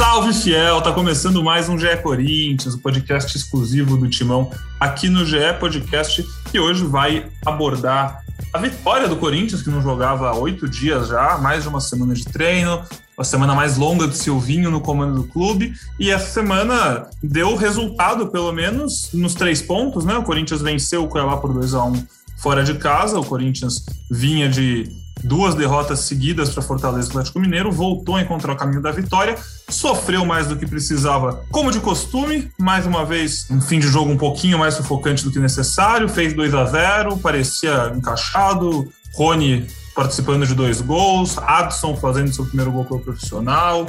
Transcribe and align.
Salve 0.00 0.32
fiel, 0.32 0.80
tá 0.80 0.92
começando 0.92 1.44
mais 1.44 1.68
um 1.68 1.78
GE 1.78 1.94
Corinthians, 2.02 2.72
o 2.72 2.78
um 2.78 2.80
podcast 2.80 3.36
exclusivo 3.36 3.98
do 3.98 4.08
Timão 4.08 4.50
aqui 4.80 5.10
no 5.10 5.26
GE 5.26 5.36
Podcast, 5.60 6.26
que 6.50 6.58
hoje 6.58 6.86
vai 6.86 7.26
abordar 7.44 8.24
a 8.50 8.58
vitória 8.58 9.06
do 9.06 9.16
Corinthians, 9.16 9.60
que 9.60 9.68
não 9.68 9.82
jogava 9.82 10.30
há 10.30 10.34
oito 10.34 10.66
dias 10.66 11.08
já, 11.08 11.36
mais 11.36 11.64
de 11.64 11.68
uma 11.68 11.82
semana 11.82 12.14
de 12.14 12.24
treino, 12.24 12.82
a 13.16 13.22
semana 13.22 13.54
mais 13.54 13.76
longa 13.76 14.06
do 14.06 14.14
Silvinho 14.14 14.70
no 14.70 14.80
comando 14.80 15.20
do 15.20 15.28
clube, 15.28 15.74
e 15.98 16.10
essa 16.10 16.30
semana 16.30 17.06
deu 17.22 17.54
resultado, 17.54 18.28
pelo 18.28 18.52
menos, 18.52 19.10
nos 19.12 19.34
três 19.34 19.60
pontos, 19.60 20.06
né? 20.06 20.16
O 20.16 20.22
Corinthians 20.22 20.62
venceu 20.62 21.04
o 21.04 21.08
Cuiabá 21.08 21.36
por 21.36 21.52
2 21.52 21.74
a 21.74 21.84
1 21.84 22.06
fora 22.38 22.64
de 22.64 22.72
casa, 22.72 23.20
o 23.20 23.24
Corinthians 23.24 23.84
vinha 24.10 24.48
de 24.48 24.90
duas 25.22 25.54
derrotas 25.54 26.00
seguidas 26.00 26.50
para 26.50 26.62
Fortaleza 26.62 27.08
e 27.08 27.10
Atlético 27.10 27.40
Mineiro, 27.40 27.70
voltou 27.70 28.16
a 28.16 28.22
encontrar 28.22 28.52
o 28.52 28.56
caminho 28.56 28.82
da 28.82 28.90
vitória, 28.90 29.36
sofreu 29.68 30.24
mais 30.24 30.46
do 30.46 30.56
que 30.56 30.66
precisava, 30.66 31.44
como 31.50 31.70
de 31.70 31.80
costume, 31.80 32.50
mais 32.58 32.86
uma 32.86 33.04
vez 33.04 33.46
um 33.50 33.60
fim 33.60 33.78
de 33.78 33.88
jogo 33.88 34.10
um 34.10 34.16
pouquinho 34.16 34.58
mais 34.58 34.74
sufocante 34.74 35.24
do 35.24 35.30
que 35.30 35.38
necessário, 35.38 36.08
fez 36.08 36.32
2 36.32 36.54
a 36.54 36.64
0 36.64 37.18
parecia 37.18 37.92
encaixado, 37.94 38.90
Rony 39.14 39.66
participando 39.94 40.46
de 40.46 40.54
dois 40.54 40.80
gols, 40.80 41.36
Adson 41.38 41.96
fazendo 41.96 42.32
seu 42.32 42.46
primeiro 42.46 42.70
gol 42.72 42.84
pelo 42.84 43.00
profissional. 43.00 43.86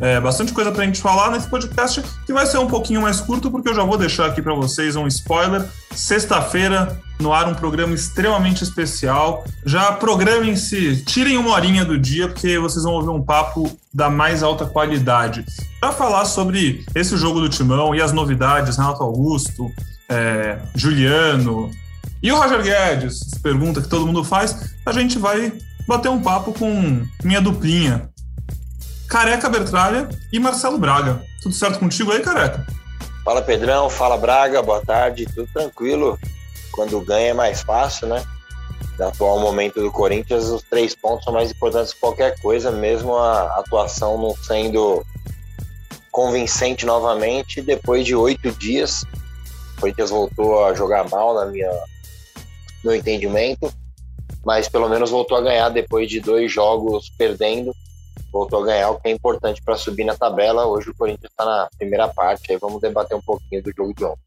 É, 0.00 0.20
bastante 0.20 0.52
coisa 0.52 0.70
para 0.70 0.82
a 0.82 0.86
gente 0.86 1.00
falar 1.00 1.30
nesse 1.30 1.48
podcast, 1.48 2.02
que 2.24 2.32
vai 2.32 2.46
ser 2.46 2.58
um 2.58 2.68
pouquinho 2.68 3.02
mais 3.02 3.20
curto, 3.20 3.50
porque 3.50 3.68
eu 3.68 3.74
já 3.74 3.82
vou 3.82 3.98
deixar 3.98 4.26
aqui 4.26 4.40
para 4.40 4.54
vocês 4.54 4.94
um 4.94 5.06
spoiler. 5.08 5.64
Sexta-feira, 5.92 6.96
no 7.18 7.32
ar, 7.32 7.48
um 7.48 7.54
programa 7.54 7.94
extremamente 7.94 8.62
especial. 8.62 9.44
Já 9.64 9.90
programem-se, 9.92 11.04
tirem 11.04 11.36
uma 11.36 11.50
horinha 11.50 11.84
do 11.84 11.98
dia, 11.98 12.28
porque 12.28 12.58
vocês 12.58 12.84
vão 12.84 12.94
ouvir 12.94 13.10
um 13.10 13.22
papo 13.22 13.76
da 13.92 14.08
mais 14.08 14.42
alta 14.42 14.64
qualidade. 14.64 15.44
Para 15.80 15.90
falar 15.90 16.24
sobre 16.26 16.84
esse 16.94 17.16
jogo 17.16 17.40
do 17.40 17.48
Timão 17.48 17.92
e 17.92 18.00
as 18.00 18.12
novidades, 18.12 18.76
Renato 18.76 19.02
Augusto, 19.02 19.68
é, 20.08 20.58
Juliano, 20.76 21.70
e 22.22 22.30
o 22.30 22.36
Roger 22.36 22.62
Guedes, 22.62 23.20
pergunta 23.42 23.80
que 23.80 23.88
todo 23.88 24.06
mundo 24.06 24.24
faz, 24.24 24.74
a 24.84 24.92
gente 24.92 25.18
vai 25.18 25.52
bater 25.86 26.08
um 26.08 26.20
papo 26.20 26.52
com 26.52 27.02
minha 27.22 27.40
duplinha, 27.40 28.08
Careca 29.08 29.48
Bertralha 29.48 30.06
e 30.30 30.38
Marcelo 30.38 30.76
Braga. 30.76 31.22
Tudo 31.42 31.54
certo 31.54 31.78
contigo 31.78 32.12
aí, 32.12 32.20
Careca? 32.20 32.66
Fala 33.24 33.40
Pedrão, 33.40 33.88
fala 33.88 34.18
Braga, 34.18 34.62
boa 34.62 34.84
tarde, 34.84 35.26
tudo 35.34 35.48
tranquilo. 35.50 36.18
Quando 36.72 37.00
ganha 37.00 37.28
é 37.28 37.32
mais 37.32 37.62
fácil, 37.62 38.08
né? 38.08 38.22
No 38.98 39.08
atual 39.08 39.40
momento 39.40 39.80
do 39.80 39.90
Corinthians, 39.90 40.44
os 40.44 40.62
três 40.62 40.94
pontos 40.94 41.24
são 41.24 41.32
mais 41.32 41.50
importantes 41.50 41.94
que 41.94 42.00
qualquer 42.00 42.38
coisa, 42.40 42.70
mesmo 42.70 43.16
a 43.16 43.58
atuação 43.58 44.18
não 44.18 44.36
sendo 44.36 45.02
convincente 46.10 46.84
novamente. 46.84 47.62
Depois 47.62 48.04
de 48.04 48.14
oito 48.14 48.52
dias, 48.52 49.04
o 49.76 49.80
Corinthians 49.80 50.10
voltou 50.10 50.66
a 50.66 50.74
jogar 50.74 51.08
mal, 51.08 51.34
na 51.34 51.46
minha 51.46 51.70
no 52.84 52.94
entendimento, 52.94 53.72
mas 54.44 54.68
pelo 54.68 54.88
menos 54.88 55.10
voltou 55.10 55.38
a 55.38 55.40
ganhar 55.40 55.70
depois 55.70 56.08
de 56.10 56.20
dois 56.20 56.52
jogos 56.52 57.10
perdendo. 57.16 57.74
Voltou 58.32 58.62
a 58.62 58.66
ganhar, 58.66 58.90
o 58.90 59.00
que 59.00 59.08
é 59.08 59.12
importante 59.12 59.62
para 59.62 59.76
subir 59.76 60.04
na 60.04 60.16
tabela. 60.16 60.66
Hoje 60.66 60.90
o 60.90 60.94
Corinthians 60.94 61.30
está 61.30 61.44
na 61.44 61.68
primeira 61.78 62.08
parte, 62.08 62.52
aí 62.52 62.58
vamos 62.58 62.80
debater 62.80 63.16
um 63.16 63.22
pouquinho 63.22 63.62
do 63.62 63.72
jogo 63.74 63.94
de 63.94 64.04
ontem. 64.04 64.20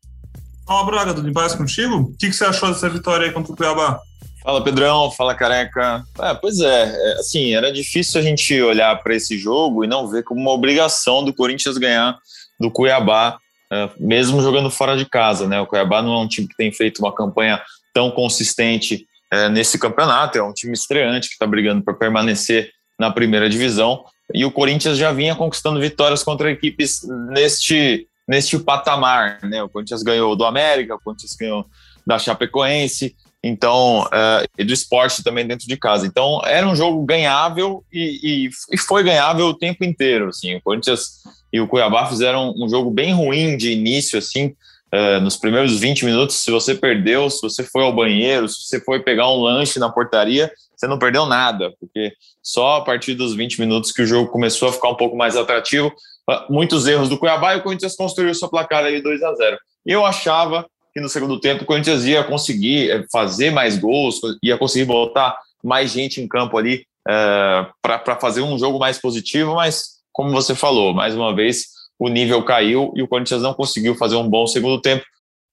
Fala, 0.68 0.86
Braga, 0.86 1.14
tudo 1.14 1.30
em 1.30 1.34
paz 1.34 1.54
contigo? 1.54 1.96
O 1.96 2.18
que, 2.18 2.30
que 2.30 2.34
você 2.34 2.46
achou 2.46 2.70
dessa 2.70 2.90
vitória 2.90 3.28
aí 3.28 3.34
contra 3.34 3.52
o 3.52 3.56
Cuiabá? 3.56 4.00
Fala, 4.42 4.64
Pedrão. 4.64 5.12
Fala, 5.12 5.36
Careca. 5.36 6.04
É, 6.20 6.34
pois 6.34 6.60
é, 6.60 6.84
é, 6.84 7.14
assim, 7.20 7.54
era 7.54 7.72
difícil 7.72 8.20
a 8.20 8.24
gente 8.24 8.60
olhar 8.62 8.96
para 9.02 9.16
esse 9.16 9.38
jogo 9.38 9.84
e 9.84 9.88
não 9.88 10.08
ver 10.08 10.24
como 10.24 10.42
uma 10.42 10.52
obrigação 10.52 11.24
do 11.24 11.34
Corinthians 11.34 11.78
ganhar 11.78 12.18
do 12.60 12.72
Cuiabá, 12.72 13.38
é, 13.72 13.90
mesmo 14.00 14.42
jogando 14.42 14.70
fora 14.70 14.98
de 14.98 15.06
casa, 15.06 15.48
né? 15.48 15.62
O 15.62 15.68
Cuiabá 15.68 16.02
não 16.02 16.14
é 16.14 16.18
um 16.20 16.28
time 16.28 16.48
que 16.48 16.56
tem 16.56 16.72
feito 16.72 17.00
uma 17.00 17.14
campanha 17.14 17.62
tão 17.94 18.10
consistente 18.10 19.06
é, 19.32 19.48
nesse 19.50 19.78
campeonato. 19.78 20.38
É 20.38 20.44
um 20.44 20.54
time 20.54 20.74
estreante 20.74 21.28
que 21.28 21.34
está 21.34 21.46
brigando 21.46 21.84
para 21.84 21.94
permanecer 21.94 22.72
na 23.02 23.10
primeira 23.10 23.50
divisão. 23.50 24.06
E 24.32 24.46
o 24.46 24.52
Corinthians 24.52 24.96
já 24.96 25.12
vinha 25.12 25.36
conquistando 25.36 25.80
vitórias 25.80 26.24
contra 26.24 26.52
equipes 26.52 27.02
neste, 27.32 28.08
neste 28.28 28.60
patamar. 28.60 29.40
Né? 29.42 29.62
O 29.64 29.68
Corinthians 29.68 30.04
ganhou 30.04 30.36
do 30.36 30.46
América, 30.46 30.94
o 30.94 31.00
Corinthians 31.00 31.36
ganhou 31.36 31.66
da 32.06 32.20
Chapecoense, 32.20 33.16
então, 33.44 34.04
uh, 34.04 34.48
e 34.56 34.64
do 34.64 34.72
esporte 34.72 35.24
também 35.24 35.48
dentro 35.48 35.68
de 35.68 35.76
casa. 35.76 36.06
Então, 36.06 36.42
era 36.46 36.68
um 36.68 36.76
jogo 36.76 37.04
ganhável 37.04 37.84
e, 37.92 38.20
e, 38.46 38.50
e, 38.72 38.78
foi 38.78 39.04
ganhável 39.04 39.48
o 39.48 39.58
tempo 39.58 39.84
inteiro. 39.84 40.30
Assim. 40.30 40.56
O 40.56 40.62
Corinthians 40.62 41.24
e 41.52 41.60
o 41.60 41.68
Cuiabá 41.68 42.06
fizeram 42.06 42.54
um 42.56 42.70
jogo 42.70 42.92
bem 42.92 43.14
ruim 43.14 43.58
de 43.58 43.72
início, 43.72 44.20
assim, 44.20 44.54
Uh, 44.94 45.22
nos 45.22 45.38
primeiros 45.38 45.80
20 45.80 46.04
minutos, 46.04 46.36
se 46.44 46.52
você 46.52 46.76
perdeu, 46.76 47.30
se 47.30 47.42
você 47.42 47.64
foi 47.64 47.82
ao 47.82 47.96
banheiro, 47.96 48.50
se 48.50 48.68
você 48.68 48.78
foi 48.78 49.00
pegar 49.00 49.32
um 49.32 49.40
lanche 49.40 49.80
na 49.80 49.90
portaria, 49.90 50.52
você 50.82 50.88
não 50.88 50.98
perdeu 50.98 51.28
nada, 51.28 51.72
porque 51.80 52.12
só 52.42 52.78
a 52.78 52.82
partir 52.82 53.14
dos 53.14 53.36
20 53.36 53.60
minutos 53.60 53.92
que 53.92 54.02
o 54.02 54.06
jogo 54.06 54.32
começou 54.32 54.70
a 54.70 54.74
ficar 54.74 54.90
um 54.90 54.96
pouco 54.96 55.16
mais 55.16 55.38
atrativo, 55.38 55.94
uh, 56.28 56.52
muitos 56.52 56.88
erros 56.88 57.08
do 57.08 57.20
Cuiabá 57.20 57.54
e 57.54 57.60
o 57.60 57.64
Corinthians 57.64 57.96
construiu 57.96 58.34
sua 58.34 58.50
placar 58.50 58.84
aí 58.84 59.00
2 59.00 59.22
a 59.22 59.36
0 59.36 59.58
Eu 59.86 60.04
achava 60.04 60.66
que 60.92 61.00
no 61.00 61.08
segundo 61.08 61.40
tempo 61.40 61.64
o 61.64 61.66
Corinthians 61.68 62.04
ia 62.04 62.24
conseguir 62.24 62.90
eh, 62.90 63.06
fazer 63.12 63.52
mais 63.52 63.78
gols, 63.78 64.20
ia 64.44 64.58
conseguir 64.58 64.86
botar 64.86 65.38
mais 65.64 65.92
gente 65.92 66.20
em 66.20 66.28
campo 66.28 66.58
ali 66.58 66.84
uh, 67.08 67.12
eh, 67.12 67.68
para 67.82 68.20
fazer 68.20 68.42
um 68.42 68.58
jogo 68.58 68.78
mais 68.80 68.98
positivo, 68.98 69.56
mas 69.56 70.02
como 70.12 70.32
você 70.32 70.54
falou, 70.54 70.94
mais 70.94 71.16
uma 71.16 71.34
vez 71.34 71.68
o 71.98 72.10
nível 72.10 72.44
caiu 72.44 72.92
e 72.96 73.04
o 73.04 73.08
Corinthians 73.08 73.44
não 73.44 73.54
conseguiu 73.54 73.94
fazer 73.96 74.16
um 74.16 74.28
bom 74.28 74.48
segundo 74.48 74.82
tempo. 74.82 75.06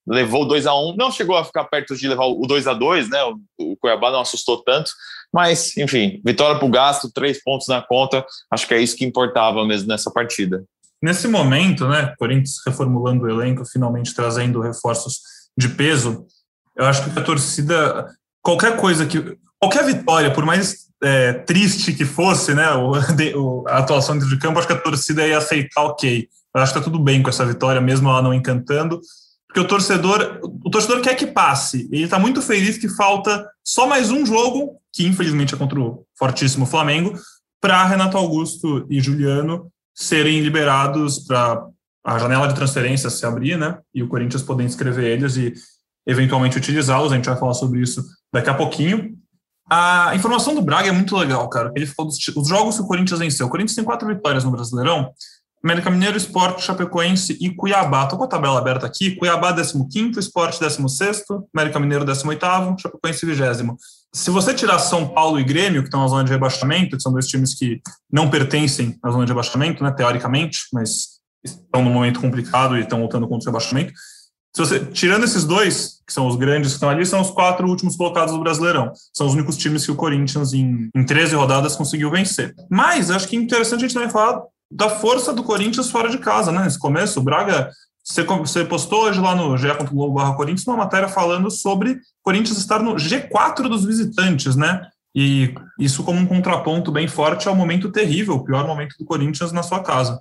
Levou 0.09 0.47
2 0.47 0.67
a 0.67 0.75
1 0.75 0.89
um, 0.89 0.97
não 0.97 1.13
chegou 1.13 1.37
a 1.37 1.45
ficar 1.45 1.65
perto 1.65 1.95
de 1.95 2.09
levar 2.09 2.25
o 2.25 2.47
2 2.47 2.67
a 2.67 2.73
2 2.73 3.11
né? 3.11 3.19
O, 3.59 3.77
Cuiabá 3.77 4.11
não 4.11 4.21
assustou 4.21 4.63
tanto, 4.63 4.91
mas, 5.33 5.77
enfim, 5.77 6.21
vitória 6.25 6.59
para 6.59 6.67
o 6.67 6.71
gasto, 6.71 7.11
três 7.13 7.43
pontos 7.43 7.69
na 7.69 7.83
conta, 7.83 8.25
acho 8.51 8.67
que 8.67 8.75
é 8.75 8.81
isso 8.81 8.97
que 8.97 9.05
importava 9.05 9.67
mesmo 9.67 9.89
nessa 9.89 10.11
partida. 10.11 10.65
Nesse 11.03 11.29
momento, 11.29 11.87
né, 11.87 12.15
Corinthians 12.19 12.57
reformulando 12.67 13.25
o 13.25 13.31
elenco, 13.31 13.65
finalmente 13.65 14.15
trazendo 14.15 14.61
reforços 14.61 15.21
de 15.57 15.69
peso, 15.69 16.27
eu 16.77 16.85
acho 16.87 17.05
que 17.05 17.19
a 17.19 17.23
torcida, 17.23 18.07
qualquer 18.43 18.77
coisa 18.77 19.07
que, 19.07 19.37
qualquer 19.59 19.85
vitória, 19.85 20.33
por 20.33 20.45
mais 20.45 20.89
é, 21.03 21.33
triste 21.33 21.93
que 21.93 22.05
fosse, 22.05 22.55
né, 22.55 22.71
o, 22.73 23.65
a 23.69 23.79
atuação 23.79 24.17
dentro 24.17 24.31
de 24.31 24.39
campo, 24.39 24.59
acho 24.59 24.67
que 24.67 24.75
a 24.75 24.81
torcida 24.81 25.27
ia 25.27 25.39
aceitar 25.39 25.83
ok. 25.83 26.29
Eu 26.55 26.63
acho 26.63 26.73
que 26.73 26.79
tá 26.79 26.85
tudo 26.85 26.99
bem 26.99 27.23
com 27.23 27.29
essa 27.29 27.47
vitória, 27.47 27.81
mesmo 27.81 28.09
ela 28.09 28.23
não 28.23 28.35
encantando, 28.35 29.01
porque 29.47 29.61
o 29.61 29.67
torcedor, 29.67 30.41
o 30.43 30.71
torcedor 30.71 31.01
quer 31.01 31.15
que 31.15 31.27
passe. 31.27 31.89
Ele 31.93 32.05
está 32.05 32.19
muito 32.19 32.43
feliz 32.43 32.77
que 32.77 32.89
falta 32.89 33.49
só 33.65 33.87
mais 33.87 34.11
um 34.11 34.27
jogo, 34.27 34.77
que 34.99 35.07
infelizmente 35.07 35.55
é 35.55 35.57
contra 35.57 35.79
o 35.79 36.05
fortíssimo 36.19 36.67
Flamengo, 36.67 37.17
para 37.61 37.85
Renato 37.85 38.17
Augusto 38.17 38.85
e 38.91 39.01
Juliano 39.01 39.71
serem 39.95 40.41
liberados 40.41 41.21
para 41.21 41.65
a 42.05 42.19
janela 42.19 42.49
de 42.49 42.55
transferência 42.57 43.09
se 43.09 43.25
abrir, 43.25 43.57
né? 43.57 43.79
E 43.95 44.03
o 44.03 44.09
Corinthians 44.09 44.43
poder 44.43 44.65
inscrever 44.65 45.05
eles 45.05 45.37
e 45.37 45.55
eventualmente 46.05 46.59
utilizá-los. 46.59 47.13
A 47.13 47.15
gente 47.15 47.29
vai 47.29 47.39
falar 47.39 47.55
sobre 47.55 47.81
isso 47.81 48.05
daqui 48.33 48.51
a 48.51 48.55
pouquinho. 48.55 49.17
A 49.71 50.17
informação 50.17 50.53
do 50.53 50.63
Braga 50.63 50.89
é 50.89 50.93
muito 50.93 51.17
legal, 51.17 51.49
cara. 51.49 51.71
Ele 51.77 51.87
falou 51.87 52.11
dos 52.11 52.49
jogos 52.49 52.75
que 52.75 52.83
o 52.83 52.87
Corinthians 52.87 53.21
venceu. 53.21 53.47
O 53.47 53.51
Corinthians 53.51 53.77
tem 53.77 53.85
quatro 53.85 54.09
vitórias 54.09 54.43
no 54.43 54.51
Brasileirão. 54.51 55.13
América 55.63 55.91
Mineiro, 55.91 56.17
Esporte, 56.17 56.65
Chapecoense 56.65 57.39
e 57.41 57.55
Cuiabá. 57.55 58.03
Estou 58.03 58.19
com 58.19 58.25
a 58.25 58.29
tabela 58.29 58.59
aberta 58.59 58.85
aqui. 58.85 59.15
Cuiabá, 59.15 59.55
15º, 59.55 60.19
Esporte, 60.19 60.59
16º, 60.59 61.45
América 61.55 61.79
Mineiro, 61.79 62.05
18º, 62.05 62.81
Chapecoense, 62.81 63.25
20 63.25 63.43
Se 64.15 64.31
você 64.31 64.55
tirar 64.55 64.79
São 64.79 65.09
Paulo 65.09 65.39
e 65.39 65.45
Grêmio, 65.45 65.83
que 65.83 65.89
estão 65.89 66.01
na 66.01 66.09
zona 66.09 66.25
de 66.25 66.31
rebaixamento, 66.31 66.97
que 66.97 67.03
são 67.03 67.13
dois 67.13 67.27
times 67.27 67.55
que 67.55 67.81
não 68.11 68.31
pertencem 68.31 68.99
à 69.03 69.11
zona 69.11 69.25
de 69.25 69.31
rebaixamento, 69.33 69.85
né, 69.85 69.91
teoricamente, 69.93 70.61
mas 70.73 71.19
estão 71.45 71.83
num 71.83 71.93
momento 71.93 72.21
complicado 72.21 72.77
e 72.77 72.81
estão 72.81 73.03
lutando 73.03 73.29
contra 73.29 73.49
o 73.49 73.53
rebaixamento, 73.53 73.93
se 74.55 74.63
você, 74.63 74.81
tirando 74.87 75.25
esses 75.25 75.45
dois, 75.45 76.01
que 76.07 76.13
são 76.13 76.27
os 76.27 76.35
grandes 76.35 76.71
que 76.71 76.75
estão 76.75 76.89
ali, 76.89 77.05
são 77.07 77.21
os 77.21 77.31
quatro 77.31 77.69
últimos 77.69 77.97
colocados 77.97 78.35
do 78.35 78.41
Brasileirão. 78.41 78.91
São 79.13 79.27
os 79.27 79.35
únicos 79.35 79.57
times 79.57 79.85
que 79.85 79.93
o 79.93 79.97
Corinthians, 79.97 80.53
em, 80.53 80.89
em 80.95 81.05
13 81.05 81.37
rodadas, 81.37 81.77
conseguiu 81.77 82.11
vencer. 82.11 82.55
Mas 82.71 83.11
acho 83.11 83.29
que 83.29 83.37
é 83.37 83.39
interessante 83.39 83.85
a 83.85 83.87
gente 83.87 83.95
também 83.95 84.11
falar 84.11 84.43
da 84.71 84.89
força 84.89 85.33
do 85.33 85.45
Corinthians 85.45 85.91
fora 85.91 86.11
de 86.11 86.19
casa, 86.19 86.51
né? 86.51 86.65
Nesse 86.65 86.79
começo, 86.79 87.21
o 87.21 87.23
Braga. 87.23 87.71
Você, 88.11 88.65
postou 88.65 89.03
hoje 89.03 89.21
lá 89.21 89.35
no 89.35 89.57
GE 89.59 89.69
contra 89.69 89.93
o 89.93 89.97
Globo 89.97 90.15
Barra 90.15 90.35
Corinthians 90.35 90.67
uma 90.67 90.79
matéria 90.79 91.09
falando 91.09 91.51
sobre 91.51 92.01
Corinthians 92.23 92.57
estar 92.57 92.83
no 92.83 92.95
G4 92.95 93.69
dos 93.69 93.85
visitantes, 93.85 94.57
né? 94.57 94.89
E 95.15 95.55
isso 95.79 96.03
como 96.03 96.19
um 96.19 96.27
contraponto 96.27 96.91
bem 96.91 97.07
forte 97.07 97.49
ao 97.49 97.55
momento 97.55 97.93
terrível, 97.93 98.37
o 98.37 98.45
pior 98.45 98.67
momento 98.67 98.95
do 98.99 99.05
Corinthians 99.05 99.53
na 99.53 99.63
sua 99.63 99.83
casa. 99.83 100.21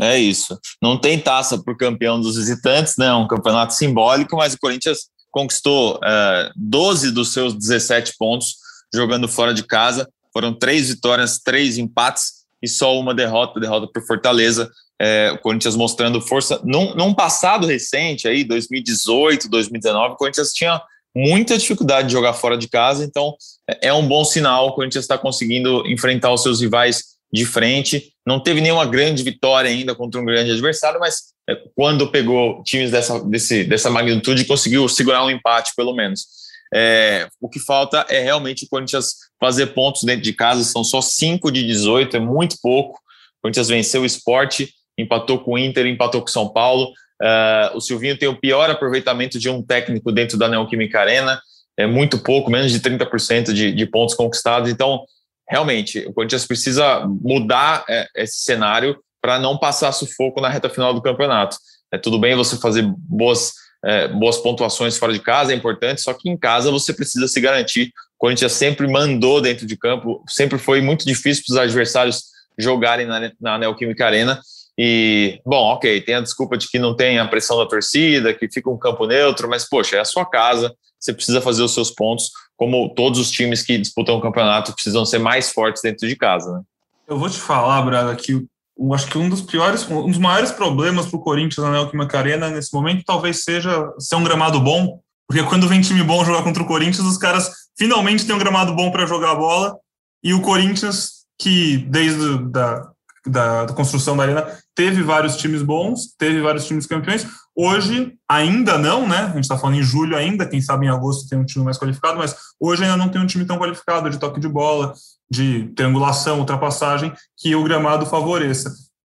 É 0.00 0.18
isso. 0.18 0.58
Não 0.82 0.98
tem 0.98 1.18
taça 1.18 1.54
o 1.54 1.76
campeão 1.76 2.20
dos 2.20 2.36
visitantes, 2.36 2.94
né? 2.98 3.12
Um 3.14 3.28
campeonato 3.28 3.74
simbólico, 3.74 4.36
mas 4.36 4.54
o 4.54 4.58
Corinthians 4.58 5.08
conquistou 5.30 6.00
é, 6.04 6.50
12 6.56 7.12
dos 7.12 7.32
seus 7.32 7.54
17 7.54 8.14
pontos 8.18 8.56
jogando 8.92 9.28
fora 9.28 9.54
de 9.54 9.62
casa. 9.62 10.08
Foram 10.32 10.52
três 10.52 10.88
vitórias, 10.88 11.38
três 11.38 11.78
empates 11.78 12.46
e 12.62 12.68
só 12.68 12.98
uma 12.98 13.14
derrota, 13.14 13.60
derrota 13.60 13.86
por 13.92 14.04
Fortaleza. 14.06 14.70
É, 15.00 15.30
o 15.32 15.38
Corinthians 15.38 15.76
mostrando 15.76 16.20
força. 16.20 16.60
Num, 16.64 16.94
num 16.94 17.12
passado 17.12 17.66
recente, 17.66 18.26
aí, 18.26 18.44
2018, 18.44 19.48
2019, 19.48 20.14
o 20.14 20.16
Corinthians 20.16 20.52
tinha 20.52 20.80
muita 21.14 21.56
dificuldade 21.56 22.08
de 22.08 22.12
jogar 22.12 22.34
fora 22.34 22.58
de 22.58 22.68
casa, 22.68 23.04
então 23.04 23.34
é 23.82 23.92
um 23.92 24.06
bom 24.06 24.24
sinal. 24.24 24.68
O 24.68 24.72
Corinthians 24.72 25.04
está 25.04 25.16
conseguindo 25.16 25.86
enfrentar 25.86 26.32
os 26.32 26.42
seus 26.42 26.60
rivais 26.60 27.16
de 27.32 27.44
frente. 27.44 28.12
Não 28.26 28.40
teve 28.40 28.60
nenhuma 28.60 28.84
grande 28.86 29.22
vitória 29.22 29.70
ainda 29.70 29.94
contra 29.94 30.20
um 30.20 30.24
grande 30.24 30.50
adversário, 30.50 31.00
mas 31.00 31.34
é, 31.48 31.56
quando 31.74 32.10
pegou 32.10 32.62
times 32.64 32.90
dessa, 32.90 33.22
desse, 33.24 33.64
dessa 33.64 33.90
magnitude, 33.90 34.44
conseguiu 34.44 34.88
segurar 34.88 35.24
um 35.24 35.30
empate, 35.30 35.72
pelo 35.76 35.94
menos. 35.94 36.26
É, 36.74 37.28
o 37.40 37.48
que 37.48 37.60
falta 37.60 38.04
é 38.08 38.20
realmente 38.20 38.64
o 38.64 38.68
Corinthians 38.68 39.14
fazer 39.40 39.66
pontos 39.68 40.02
dentro 40.02 40.22
de 40.22 40.32
casa, 40.32 40.64
são 40.64 40.82
só 40.82 41.00
5 41.00 41.50
de 41.50 41.64
18, 41.64 42.16
é 42.16 42.20
muito 42.20 42.56
pouco. 42.60 42.98
O 43.38 43.42
Corinthians 43.42 43.68
venceu 43.68 44.02
o 44.02 44.06
esporte, 44.06 44.72
empatou 44.98 45.40
com 45.40 45.52
o 45.52 45.58
Inter, 45.58 45.86
empatou 45.86 46.20
com 46.20 46.28
o 46.28 46.30
São 46.30 46.48
Paulo. 46.48 46.92
Uh, 47.22 47.76
o 47.76 47.80
Silvinho 47.80 48.18
tem 48.18 48.28
o 48.28 48.38
pior 48.38 48.68
aproveitamento 48.70 49.38
de 49.38 49.48
um 49.48 49.62
técnico 49.62 50.12
dentro 50.12 50.38
da 50.38 50.48
Neoquímica 50.48 51.00
Arena, 51.00 51.40
é 51.76 51.86
muito 51.86 52.18
pouco, 52.18 52.50
menos 52.50 52.72
de 52.72 52.80
30% 52.80 53.52
de, 53.52 53.72
de 53.72 53.86
pontos 53.86 54.14
conquistados. 54.14 54.70
Então, 54.70 55.04
realmente, 55.48 56.00
o 56.06 56.12
Corinthians 56.12 56.46
precisa 56.46 57.06
mudar 57.06 57.84
é, 57.88 58.06
esse 58.16 58.38
cenário 58.38 58.98
para 59.20 59.38
não 59.38 59.58
passar 59.58 59.92
sufoco 59.92 60.40
na 60.40 60.48
reta 60.48 60.70
final 60.70 60.94
do 60.94 61.02
campeonato. 61.02 61.56
É 61.92 61.98
tudo 61.98 62.18
bem 62.18 62.34
você 62.34 62.56
fazer 62.56 62.82
boas, 62.82 63.52
é, 63.84 64.08
boas 64.08 64.38
pontuações 64.38 64.96
fora 64.96 65.12
de 65.12 65.20
casa, 65.20 65.52
é 65.52 65.56
importante, 65.56 66.00
só 66.00 66.14
que 66.14 66.30
em 66.30 66.36
casa 66.36 66.70
você 66.70 66.92
precisa 66.92 67.28
se 67.28 67.40
garantir. 67.40 67.88
O 68.16 68.18
Corinthians 68.18 68.52
sempre 68.52 68.86
mandou 68.88 69.40
dentro 69.40 69.66
de 69.66 69.76
campo, 69.76 70.24
sempre 70.28 70.58
foi 70.58 70.80
muito 70.80 71.04
difícil 71.04 71.44
para 71.46 71.52
os 71.52 71.58
adversários 71.58 72.24
jogarem 72.58 73.06
na, 73.06 73.30
na 73.40 73.58
Neoquímica 73.58 74.06
Arena. 74.06 74.40
E, 74.78 75.40
bom, 75.44 75.72
ok, 75.72 76.00
tem 76.02 76.16
a 76.16 76.20
desculpa 76.20 76.56
de 76.56 76.68
que 76.68 76.78
não 76.78 76.94
tem 76.94 77.18
a 77.18 77.26
pressão 77.26 77.56
da 77.56 77.66
torcida, 77.66 78.34
que 78.34 78.48
fica 78.50 78.68
um 78.68 78.78
campo 78.78 79.06
neutro, 79.06 79.48
mas, 79.48 79.68
poxa, 79.68 79.96
é 79.96 80.00
a 80.00 80.04
sua 80.04 80.26
casa, 80.26 80.74
você 81.00 81.12
precisa 81.12 81.40
fazer 81.40 81.62
os 81.62 81.72
seus 81.72 81.90
pontos, 81.90 82.30
como 82.56 82.92
todos 82.94 83.18
os 83.18 83.30
times 83.30 83.62
que 83.62 83.78
disputam 83.78 84.16
o 84.16 84.20
campeonato 84.20 84.72
precisam 84.72 85.06
ser 85.06 85.18
mais 85.18 85.50
fortes 85.50 85.82
dentro 85.82 86.06
de 86.06 86.16
casa, 86.16 86.52
né? 86.52 86.60
Eu 87.08 87.18
vou 87.18 87.30
te 87.30 87.38
falar, 87.38 87.82
Braga, 87.82 88.16
que 88.16 88.32
eu 88.32 88.94
acho 88.94 89.06
que 89.06 89.16
um 89.16 89.28
dos 89.28 89.40
piores, 89.40 89.88
um 89.88 90.08
dos 90.08 90.18
maiores 90.18 90.50
problemas 90.50 91.06
para 91.06 91.16
o 91.16 91.22
Corinthians 91.22 91.64
na 91.64 91.72
Neoquímica 91.72 92.18
Arena 92.18 92.50
nesse 92.50 92.74
momento 92.74 93.04
talvez 93.06 93.42
seja 93.42 93.90
ser 93.98 94.16
um 94.16 94.24
gramado 94.24 94.60
bom, 94.60 95.00
porque 95.26 95.42
quando 95.44 95.68
vem 95.68 95.80
time 95.80 96.02
bom 96.02 96.24
jogar 96.24 96.42
contra 96.42 96.62
o 96.62 96.66
Corinthians, 96.66 97.06
os 97.06 97.16
caras 97.16 97.50
finalmente 97.78 98.26
têm 98.26 98.34
um 98.34 98.38
gramado 98.38 98.74
bom 98.74 98.90
para 98.90 99.06
jogar 99.06 99.32
a 99.32 99.36
bola, 99.36 99.76
e 100.22 100.34
o 100.34 100.42
Corinthians, 100.42 101.24
que 101.40 101.78
desde 101.78 102.38
da, 102.50 102.90
da, 103.26 103.64
da, 103.64 103.74
construção 103.74 104.16
da 104.16 104.24
arena, 104.24 104.58
teve 104.76 105.02
vários 105.02 105.36
times 105.36 105.62
bons, 105.62 106.14
teve 106.18 106.40
vários 106.42 106.66
times 106.66 106.86
campeões. 106.86 107.26
Hoje, 107.56 108.12
ainda 108.28 108.76
não, 108.76 109.08
né? 109.08 109.20
A 109.22 109.28
gente 109.28 109.40
está 109.40 109.56
falando 109.56 109.78
em 109.78 109.82
julho 109.82 110.14
ainda, 110.14 110.46
quem 110.46 110.60
sabe 110.60 110.84
em 110.86 110.90
agosto 110.90 111.28
tem 111.28 111.38
um 111.38 111.46
time 111.46 111.64
mais 111.64 111.78
qualificado, 111.78 112.18
mas 112.18 112.36
hoje 112.60 112.84
ainda 112.84 112.96
não 112.96 113.08
tem 113.08 113.20
um 113.20 113.26
time 113.26 113.46
tão 113.46 113.58
qualificado 113.58 114.10
de 114.10 114.18
toque 114.18 114.38
de 114.38 114.46
bola, 114.46 114.92
de 115.30 115.72
triangulação, 115.74 116.38
ultrapassagem, 116.38 117.10
que 117.38 117.56
o 117.56 117.64
gramado 117.64 118.04
favoreça. 118.04 118.70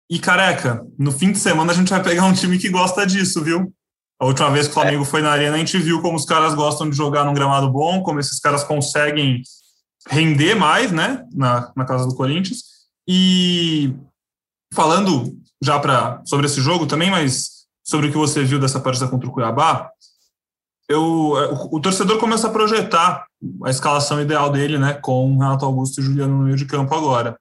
E 0.09 0.17
careca, 0.17 0.83
no 0.97 1.11
fim 1.11 1.33
de 1.33 1.37
semana 1.37 1.73
a 1.73 1.75
gente 1.75 1.89
vai 1.89 2.01
pegar 2.01 2.23
um 2.23 2.33
time 2.33 2.57
que 2.57 2.69
gosta 2.69 3.05
disso, 3.05 3.43
viu? 3.43 3.71
A 4.17 4.25
última 4.25 4.49
vez 4.49 4.65
que 4.65 4.71
o 4.71 4.73
Flamengo 4.73 5.03
é. 5.03 5.05
foi 5.05 5.21
na 5.21 5.31
arena, 5.31 5.55
a 5.55 5.59
gente 5.59 5.77
viu 5.77 6.01
como 6.01 6.15
os 6.15 6.25
caras 6.25 6.55
gostam 6.55 6.89
de 6.89 6.95
jogar 6.95 7.25
num 7.25 7.33
gramado 7.33 7.69
bom, 7.69 8.01
como 8.01 8.19
esses 8.19 8.39
caras 8.39 8.63
conseguem 8.63 9.43
render 10.09 10.55
mais, 10.55 10.91
né, 10.91 11.25
na, 11.33 11.71
na 11.75 11.85
casa 11.85 12.07
do 12.07 12.15
Corinthians. 12.15 12.63
E 13.07 13.93
falando 14.73 15.37
já 15.61 15.79
para 15.79 16.21
sobre 16.25 16.45
esse 16.45 16.61
jogo 16.61 16.85
também, 16.85 17.11
mas 17.11 17.59
sobre 17.83 18.07
o 18.07 18.11
que 18.11 18.17
você 18.17 18.43
viu 18.43 18.59
dessa 18.59 18.79
partida 18.79 19.07
contra 19.07 19.27
o 19.27 19.31
Cuiabá, 19.31 19.89
eu, 20.87 21.01
o, 21.01 21.77
o, 21.77 21.79
torcedor 21.79 22.17
começa 22.17 22.47
a 22.47 22.51
projetar 22.51 23.25
a 23.63 23.69
escalação 23.69 24.21
ideal 24.21 24.51
dele, 24.51 24.79
né, 24.79 24.93
com 24.93 25.33
Renato 25.33 25.65
Augusto 25.65 26.01
e 26.01 26.03
Juliano 26.03 26.37
no 26.37 26.43
meio 26.45 26.57
de 26.57 26.65
campo 26.65 26.93
agora. 26.95 27.37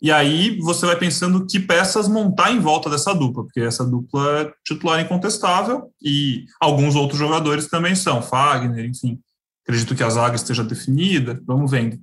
E 0.00 0.12
aí 0.12 0.58
você 0.60 0.84
vai 0.86 0.96
pensando 0.96 1.46
que 1.46 1.58
peças 1.58 2.08
montar 2.08 2.52
em 2.52 2.60
volta 2.60 2.90
dessa 2.90 3.14
dupla, 3.14 3.44
porque 3.44 3.60
essa 3.60 3.84
dupla 3.84 4.40
é 4.40 4.52
titular 4.64 5.00
incontestável 5.00 5.90
e 6.02 6.44
alguns 6.60 6.94
outros 6.94 7.18
jogadores 7.18 7.68
também 7.68 7.94
são, 7.94 8.20
Fagner, 8.22 8.84
enfim. 8.84 9.18
Acredito 9.62 9.94
que 9.94 10.02
a 10.02 10.10
zaga 10.10 10.36
esteja 10.36 10.62
definida, 10.62 11.40
vamos 11.46 11.70
vendo. 11.70 11.98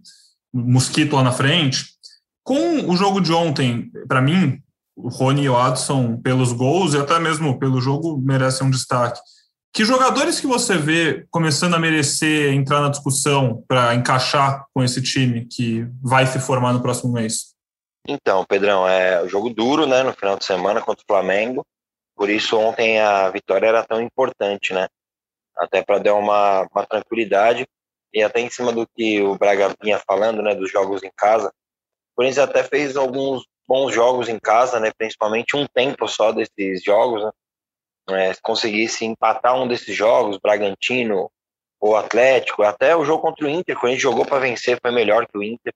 Mosquito 0.53 1.15
lá 1.15 1.23
na 1.23 1.31
frente. 1.31 1.85
Com 2.43 2.89
o 2.89 2.97
jogo 2.97 3.21
de 3.21 3.31
ontem, 3.31 3.89
para 4.07 4.21
mim, 4.21 4.61
o 4.95 5.09
Rony 5.09 5.43
e 5.43 5.49
o 5.49 5.57
Adson, 5.57 6.17
pelos 6.17 6.53
gols 6.53 6.93
e 6.93 6.97
até 6.97 7.19
mesmo 7.19 7.59
pelo 7.59 7.81
jogo, 7.81 8.17
merecem 8.17 8.67
um 8.67 8.71
destaque. 8.71 9.19
Que 9.73 9.83
jogadores 9.83 10.39
que 10.39 10.45
você 10.45 10.77
vê 10.77 11.25
começando 11.31 11.73
a 11.73 11.79
merecer 11.79 12.53
entrar 12.53 12.79
na 12.79 12.89
discussão 12.89 13.63
para 13.67 13.95
encaixar 13.95 14.65
com 14.71 14.83
esse 14.83 15.01
time 15.01 15.47
que 15.47 15.87
vai 16.01 16.27
se 16.27 16.39
formar 16.39 16.73
no 16.73 16.81
próximo 16.81 17.11
mês? 17.11 17.55
Então, 18.07 18.45
Pedrão, 18.45 18.87
é 18.87 19.23
um 19.23 19.27
jogo 19.27 19.49
duro, 19.49 19.87
né, 19.87 20.03
no 20.03 20.13
final 20.13 20.37
de 20.37 20.45
semana 20.45 20.81
contra 20.81 21.01
o 21.01 21.07
Flamengo. 21.07 21.65
Por 22.15 22.29
isso 22.29 22.57
ontem 22.57 22.99
a 22.99 23.29
vitória 23.31 23.65
era 23.65 23.83
tão 23.83 23.99
importante, 23.99 24.73
né? 24.73 24.87
Até 25.57 25.81
para 25.81 25.97
dar 25.97 26.13
uma, 26.13 26.67
uma 26.71 26.85
tranquilidade 26.85 27.65
e 28.13 28.21
até 28.21 28.41
em 28.41 28.49
cima 28.49 28.71
do 28.71 28.87
que 28.95 29.21
o 29.21 29.35
Braga 29.35 29.73
vinha 29.81 29.99
falando, 30.05 30.43
né, 30.43 30.53
dos 30.53 30.71
jogos 30.71 31.01
em 31.01 31.11
casa, 31.17 31.47
o 31.47 32.17
Corinthians 32.17 32.47
até 32.47 32.63
fez 32.63 32.95
alguns 32.95 33.43
bons 33.67 33.93
jogos 33.93 34.29
em 34.29 34.39
casa, 34.39 34.79
né? 34.79 34.91
Principalmente 34.97 35.55
um 35.55 35.65
tempo 35.67 36.07
só 36.07 36.31
desses 36.31 36.83
jogos, 36.83 37.23
né? 37.23 37.31
É, 38.09 38.33
se 38.33 38.41
conseguisse 38.41 39.05
empatar 39.05 39.55
um 39.55 39.67
desses 39.67 39.95
jogos, 39.95 40.37
Bragantino 40.37 41.31
ou 41.79 41.95
Atlético, 41.95 42.63
até 42.63 42.95
o 42.95 43.05
jogo 43.05 43.21
contra 43.21 43.45
o 43.45 43.49
Inter, 43.49 43.75
quando 43.75 43.91
a 43.91 43.91
gente 43.91 44.01
jogou 44.01 44.25
para 44.25 44.39
vencer, 44.39 44.79
foi 44.81 44.91
melhor 44.91 45.25
que 45.25 45.37
o 45.37 45.43
Inter. 45.43 45.73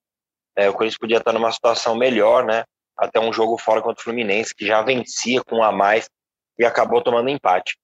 É, 0.56 0.70
o 0.70 0.74
Corinthians 0.74 0.98
podia 0.98 1.18
estar 1.18 1.32
numa 1.32 1.52
situação 1.52 1.96
melhor, 1.96 2.44
né? 2.46 2.64
Até 2.98 3.20
um 3.20 3.32
jogo 3.32 3.58
fora 3.58 3.82
contra 3.82 4.02
o 4.02 4.04
Fluminense, 4.04 4.56
que 4.56 4.66
já 4.66 4.82
vencia 4.82 5.42
com 5.44 5.58
um 5.58 5.64
a 5.64 5.72
mais 5.72 6.10
e 6.58 6.66
acabou 6.66 7.02
tomando 7.02 7.30
empate. 7.30 7.78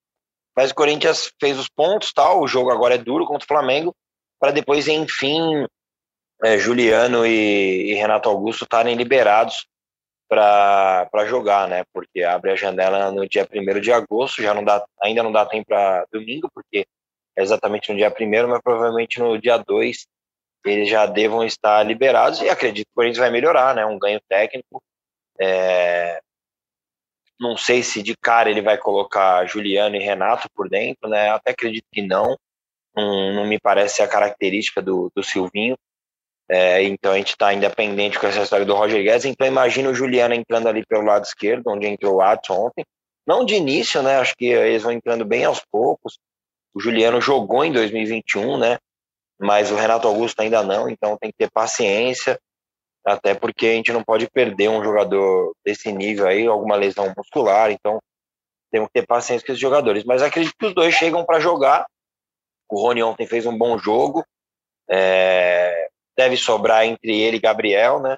Mas 0.56 0.72
o 0.72 0.76
Corinthians 0.76 1.32
fez 1.40 1.58
os 1.58 1.70
pontos, 1.70 2.12
tal. 2.12 2.42
O 2.42 2.48
jogo 2.48 2.72
agora 2.72 2.96
é 2.96 2.98
duro 2.98 3.26
contra 3.26 3.46
o 3.46 3.48
Flamengo, 3.48 3.96
para 4.40 4.52
depois, 4.52 4.88
enfim, 4.88 5.66
é, 6.44 6.58
Juliano 6.58 7.26
e, 7.26 7.92
e, 7.92 7.94
Renato 7.94 8.28
Augusto 8.28 8.64
estarem 8.64 8.96
liberados 8.96 9.66
para 10.28 11.26
jogar, 11.28 11.68
né? 11.68 11.84
Porque 11.94 12.24
abre 12.24 12.52
a 12.52 12.56
janela 12.56 13.12
no 13.12 13.28
dia 13.28 13.48
1 13.52 13.80
de 13.80 13.92
agosto, 13.92 14.42
já 14.42 14.54
não 14.54 14.64
dá, 14.64 14.84
ainda 15.02 15.24
não 15.24 15.32
dá 15.32 15.46
tempo 15.46 15.68
para 15.68 16.06
domingo, 16.12 16.50
porque 16.54 16.86
é 17.36 17.42
exatamente 17.42 17.92
no 17.92 17.98
dia 17.98 18.10
1 18.10 18.48
mas 18.48 18.62
provavelmente 18.62 19.20
no 19.20 19.38
dia 19.40 19.58
2 19.58 20.08
eles 20.66 20.90
já 20.90 21.06
devam 21.06 21.44
estar 21.44 21.84
liberados 21.84 22.42
e 22.42 22.50
acredito 22.50 22.86
que 22.86 22.92
o 22.94 22.96
Corinthians 22.96 23.20
vai 23.20 23.30
melhorar, 23.30 23.76
né? 23.76 23.86
Um 23.86 24.00
ganho 24.00 24.20
técnico. 24.30 24.82
É... 25.40 26.22
Não 27.40 27.58
sei 27.58 27.84
se 27.84 28.02
de 28.02 28.16
cara 28.16 28.50
ele 28.50 28.62
vai 28.62 28.78
colocar 28.78 29.46
Juliano 29.46 29.96
e 29.96 30.00
Renato 30.00 30.48
por 30.56 30.70
dentro, 30.70 31.10
né? 31.10 31.30
Até 31.32 31.52
acredito 31.52 31.86
que 31.92 32.02
não. 32.02 32.38
Não, 32.96 33.34
não 33.34 33.46
me 33.46 33.60
parece 33.60 34.02
a 34.02 34.08
característica 34.08 34.82
do, 34.82 35.12
do 35.16 35.24
Silvinho. 35.24 35.76
É, 36.56 36.84
então 36.84 37.14
a 37.14 37.18
gente 37.18 37.32
está 37.32 37.52
independente 37.52 38.20
com 38.20 38.28
essa 38.28 38.44
história 38.44 38.64
do 38.64 38.76
Roger 38.76 39.02
Guedes. 39.02 39.26
Então 39.26 39.48
imagina 39.48 39.90
o 39.90 39.96
Juliano 39.96 40.36
entrando 40.36 40.68
ali 40.68 40.86
pelo 40.86 41.04
lado 41.04 41.24
esquerdo, 41.24 41.68
onde 41.68 41.88
entrou 41.88 42.14
o 42.14 42.18
Watson 42.18 42.68
ontem. 42.68 42.86
Não 43.26 43.44
de 43.44 43.56
início, 43.56 44.04
né? 44.04 44.18
Acho 44.18 44.36
que 44.36 44.46
eles 44.46 44.84
vão 44.84 44.92
entrando 44.92 45.26
bem 45.26 45.46
aos 45.46 45.62
poucos. 45.72 46.20
O 46.72 46.80
Juliano 46.80 47.20
jogou 47.20 47.66
em 47.66 47.72
2021, 47.72 48.60
né? 48.60 48.78
Mas 49.40 49.72
o 49.72 49.76
Renato 49.76 50.08
Augusto 50.08 50.42
ainda 50.42 50.62
não, 50.62 50.88
então 50.88 51.18
tem 51.18 51.32
que 51.32 51.38
ter 51.38 51.50
paciência, 51.50 52.40
até 53.04 53.34
porque 53.34 53.66
a 53.66 53.74
gente 53.74 53.92
não 53.92 54.04
pode 54.04 54.30
perder 54.30 54.70
um 54.70 54.84
jogador 54.84 55.54
desse 55.66 55.92
nível 55.92 56.28
aí, 56.28 56.46
alguma 56.46 56.76
lesão 56.76 57.12
muscular, 57.18 57.72
então 57.72 58.00
temos 58.72 58.90
que 58.90 59.02
ter 59.02 59.08
paciência 59.08 59.44
com 59.44 59.52
esses 59.52 59.62
jogadores. 59.62 60.04
Mas 60.04 60.22
acredito 60.22 60.54
que 60.58 60.68
os 60.68 60.76
dois 60.76 60.94
chegam 60.94 61.26
para 61.26 61.40
jogar. 61.40 61.88
O 62.70 62.80
Rony 62.80 63.02
ontem 63.02 63.26
fez 63.26 63.48
um 63.48 63.58
bom 63.58 63.76
jogo. 63.80 64.24
É, 64.88 65.90
deve 66.16 66.38
sobrar 66.38 66.86
entre 66.86 67.20
ele 67.20 67.38
e 67.38 67.42
Gabriel, 67.42 68.00
né? 68.00 68.18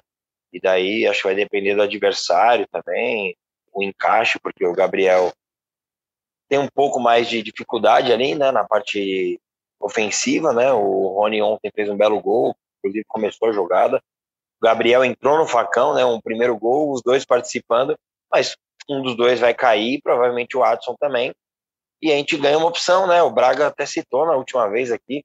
E 0.52 0.60
daí 0.60 1.06
acho 1.06 1.22
que 1.22 1.28
vai 1.28 1.34
depender 1.34 1.74
do 1.74 1.82
adversário 1.82 2.66
também, 2.70 3.36
o 3.72 3.82
encaixe, 3.82 4.38
porque 4.38 4.66
o 4.66 4.72
Gabriel 4.72 5.32
tem 6.48 6.58
um 6.58 6.68
pouco 6.68 7.00
mais 7.00 7.28
de 7.28 7.42
dificuldade 7.42 8.12
ali, 8.12 8.34
né, 8.34 8.52
na 8.52 8.64
parte 8.64 9.40
ofensiva, 9.80 10.52
né? 10.52 10.72
O 10.72 11.08
Rony 11.08 11.42
ontem 11.42 11.70
fez 11.74 11.88
um 11.88 11.96
belo 11.96 12.20
gol, 12.20 12.54
inclusive 12.78 13.04
começou 13.08 13.48
a 13.48 13.52
jogada. 13.52 14.02
O 14.60 14.64
Gabriel 14.64 15.04
entrou 15.04 15.36
no 15.36 15.46
facão, 15.46 15.94
né? 15.94 16.04
Um 16.04 16.20
primeiro 16.20 16.56
gol, 16.56 16.92
os 16.92 17.02
dois 17.02 17.24
participando, 17.24 17.96
mas 18.30 18.56
um 18.88 19.02
dos 19.02 19.16
dois 19.16 19.40
vai 19.40 19.52
cair, 19.52 20.00
provavelmente 20.02 20.56
o 20.56 20.64
Adson 20.64 20.94
também. 20.98 21.34
E 22.00 22.12
a 22.12 22.16
gente 22.16 22.36
ganha 22.36 22.58
uma 22.58 22.68
opção, 22.68 23.06
né? 23.06 23.22
O 23.22 23.30
Braga 23.30 23.66
até 23.66 23.84
citou 23.84 24.26
na 24.26 24.36
última 24.36 24.68
vez 24.68 24.90
aqui, 24.90 25.24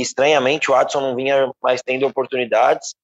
estranhamente 0.00 0.70
o 0.70 0.74
Watson 0.74 1.00
não 1.00 1.16
vinha 1.16 1.52
mais 1.62 1.82
tendo 1.82 2.06
oportunidades 2.06 2.94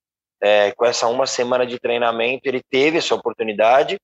é, 0.40 0.72
com 0.72 0.84
essa 0.84 1.06
uma 1.06 1.26
semana 1.26 1.66
de 1.66 1.78
treinamento, 1.78 2.46
ele 2.46 2.62
teve 2.70 2.98
essa 2.98 3.14
oportunidade, 3.14 3.98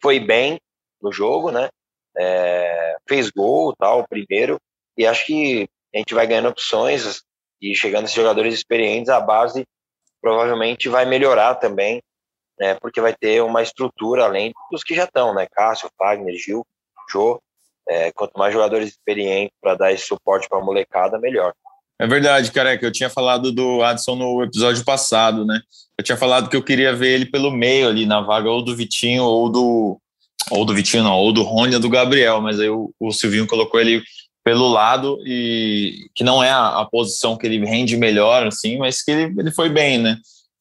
foi 0.00 0.20
bem 0.20 0.60
no 1.00 1.10
jogo, 1.12 1.50
né? 1.50 1.68
É, 2.16 2.96
fez 3.08 3.30
gol, 3.30 3.74
tal, 3.76 4.06
primeiro, 4.06 4.60
e 4.96 5.06
acho 5.06 5.26
que 5.26 5.68
a 5.94 5.98
gente 5.98 6.14
vai 6.14 6.26
ganhando 6.26 6.48
opções 6.48 7.22
e 7.60 7.74
chegando 7.74 8.04
esses 8.04 8.16
jogadores 8.16 8.54
experientes, 8.54 9.08
a 9.08 9.20
base 9.20 9.66
provavelmente 10.20 10.88
vai 10.88 11.04
melhorar 11.04 11.56
também, 11.56 12.00
né? 12.58 12.74
Porque 12.76 13.00
vai 13.00 13.14
ter 13.14 13.42
uma 13.42 13.62
estrutura 13.62 14.24
além 14.24 14.52
dos 14.70 14.84
que 14.84 14.94
já 14.94 15.04
estão, 15.04 15.34
né? 15.34 15.46
Cássio, 15.50 15.90
Fagner, 15.98 16.36
Gil, 16.36 16.64
Jô. 17.10 17.40
É, 17.88 18.12
quanto 18.12 18.38
mais 18.38 18.52
jogadores 18.52 18.90
experientes 18.90 19.56
para 19.60 19.74
dar 19.74 19.92
esse 19.92 20.06
suporte 20.06 20.48
para 20.48 20.58
a 20.58 20.64
molecada, 20.64 21.18
melhor. 21.18 21.52
É 22.02 22.06
verdade, 22.08 22.50
careca. 22.50 22.84
Eu 22.84 22.90
tinha 22.90 23.08
falado 23.08 23.52
do 23.52 23.80
Adson 23.80 24.16
no 24.16 24.42
episódio 24.42 24.84
passado, 24.84 25.44
né? 25.44 25.60
Eu 25.96 26.02
tinha 26.02 26.16
falado 26.16 26.50
que 26.50 26.56
eu 26.56 26.62
queria 26.62 26.92
ver 26.92 27.14
ele 27.14 27.26
pelo 27.26 27.48
meio 27.52 27.86
ali, 27.86 28.04
na 28.04 28.20
vaga 28.20 28.50
ou 28.50 28.60
do 28.60 28.74
Vitinho 28.74 29.22
ou 29.22 29.48
do. 29.48 30.00
Ou 30.50 30.64
do 30.64 30.74
Vitinho, 30.74 31.04
não, 31.04 31.14
ou 31.14 31.32
do 31.32 31.44
Rony 31.44 31.76
ou 31.76 31.80
do 31.80 31.88
Gabriel, 31.88 32.40
mas 32.40 32.58
aí 32.58 32.68
o, 32.68 32.92
o 32.98 33.12
Silvinho 33.12 33.46
colocou 33.46 33.80
ele 33.80 34.02
pelo 34.44 34.66
lado 34.66 35.16
e 35.24 36.08
que 36.12 36.24
não 36.24 36.42
é 36.42 36.50
a, 36.50 36.80
a, 36.80 36.84
posição 36.84 37.36
que 37.36 37.46
ele 37.46 37.64
rende 37.64 37.96
melhor, 37.96 38.48
assim, 38.48 38.78
mas 38.78 39.00
que 39.00 39.12
ele, 39.12 39.34
ele 39.38 39.52
foi 39.52 39.68
bem, 39.68 39.98
né? 39.98 40.16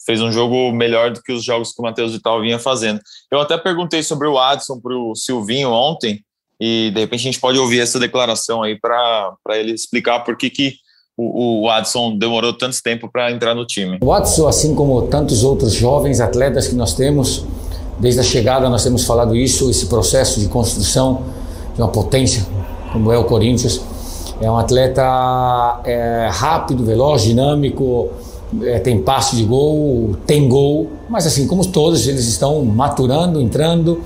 Fez 0.05 0.21
um 0.21 0.31
jogo 0.31 0.71
melhor 0.71 1.09
do 1.09 1.23
que 1.23 1.31
os 1.31 1.43
jogos 1.43 1.73
que 1.73 1.81
o 1.81 1.83
Matheus 1.83 2.13
Vital 2.13 2.39
vinha 2.39 2.59
fazendo. 2.59 3.01
Eu 3.31 3.41
até 3.41 3.57
perguntei 3.57 4.03
sobre 4.03 4.27
o 4.27 4.37
Adson 4.37 4.79
para 4.79 4.95
o 4.95 5.15
Silvinho 5.15 5.71
ontem 5.71 6.23
e 6.59 6.91
de 6.93 6.99
repente 6.99 7.21
a 7.21 7.23
gente 7.23 7.39
pode 7.39 7.57
ouvir 7.57 7.79
essa 7.79 7.99
declaração 7.99 8.61
aí 8.61 8.79
para 8.79 9.35
ele 9.49 9.71
explicar 9.71 10.19
por 10.19 10.37
que, 10.37 10.51
que 10.51 10.75
o, 11.21 11.63
o 11.63 11.69
Adson 11.69 12.17
demorou 12.17 12.53
tanto 12.53 12.81
tempo 12.81 13.09
para 13.11 13.31
entrar 13.31 13.53
no 13.53 13.65
time. 13.65 13.99
O 14.01 14.11
Adson, 14.11 14.47
assim 14.47 14.73
como 14.73 15.03
tantos 15.03 15.43
outros 15.43 15.73
jovens 15.73 16.19
atletas 16.19 16.67
que 16.67 16.75
nós 16.75 16.93
temos, 16.93 17.45
desde 17.99 18.19
a 18.19 18.23
chegada 18.23 18.69
nós 18.69 18.83
temos 18.83 19.05
falado 19.05 19.35
isso, 19.35 19.69
esse 19.69 19.85
processo 19.85 20.39
de 20.39 20.47
construção 20.47 21.21
de 21.75 21.81
uma 21.81 21.89
potência 21.89 22.45
como 22.91 23.11
é 23.11 23.17
o 23.17 23.23
Corinthians, 23.23 23.81
é 24.41 24.49
um 24.49 24.57
atleta 24.57 25.79
é, 25.85 26.27
rápido, 26.31 26.83
veloz, 26.83 27.21
dinâmico, 27.21 28.09
é, 28.63 28.79
tem 28.79 29.01
passe 29.01 29.35
de 29.35 29.43
gol, 29.43 30.15
tem 30.25 30.49
gol, 30.49 30.89
mas 31.09 31.25
assim 31.25 31.47
como 31.47 31.65
todos 31.65 32.07
eles 32.07 32.27
estão 32.27 32.65
maturando, 32.65 33.39
entrando, 33.39 34.01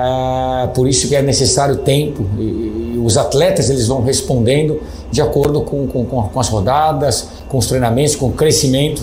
é, 0.00 0.66
por 0.68 0.88
isso 0.88 1.08
que 1.08 1.14
é 1.14 1.22
necessário 1.22 1.76
tempo. 1.76 2.24
E, 2.38 2.42
e, 2.42 3.02
os 3.04 3.16
atletas 3.16 3.70
eles 3.70 3.86
vão 3.88 4.02
respondendo 4.02 4.80
de 5.10 5.20
acordo 5.20 5.62
com, 5.62 5.86
com, 5.86 6.04
com 6.04 6.40
as 6.40 6.48
rodadas, 6.48 7.28
com 7.48 7.58
os 7.58 7.66
treinamentos, 7.66 8.14
com 8.16 8.28
o 8.28 8.32
crescimento. 8.32 9.02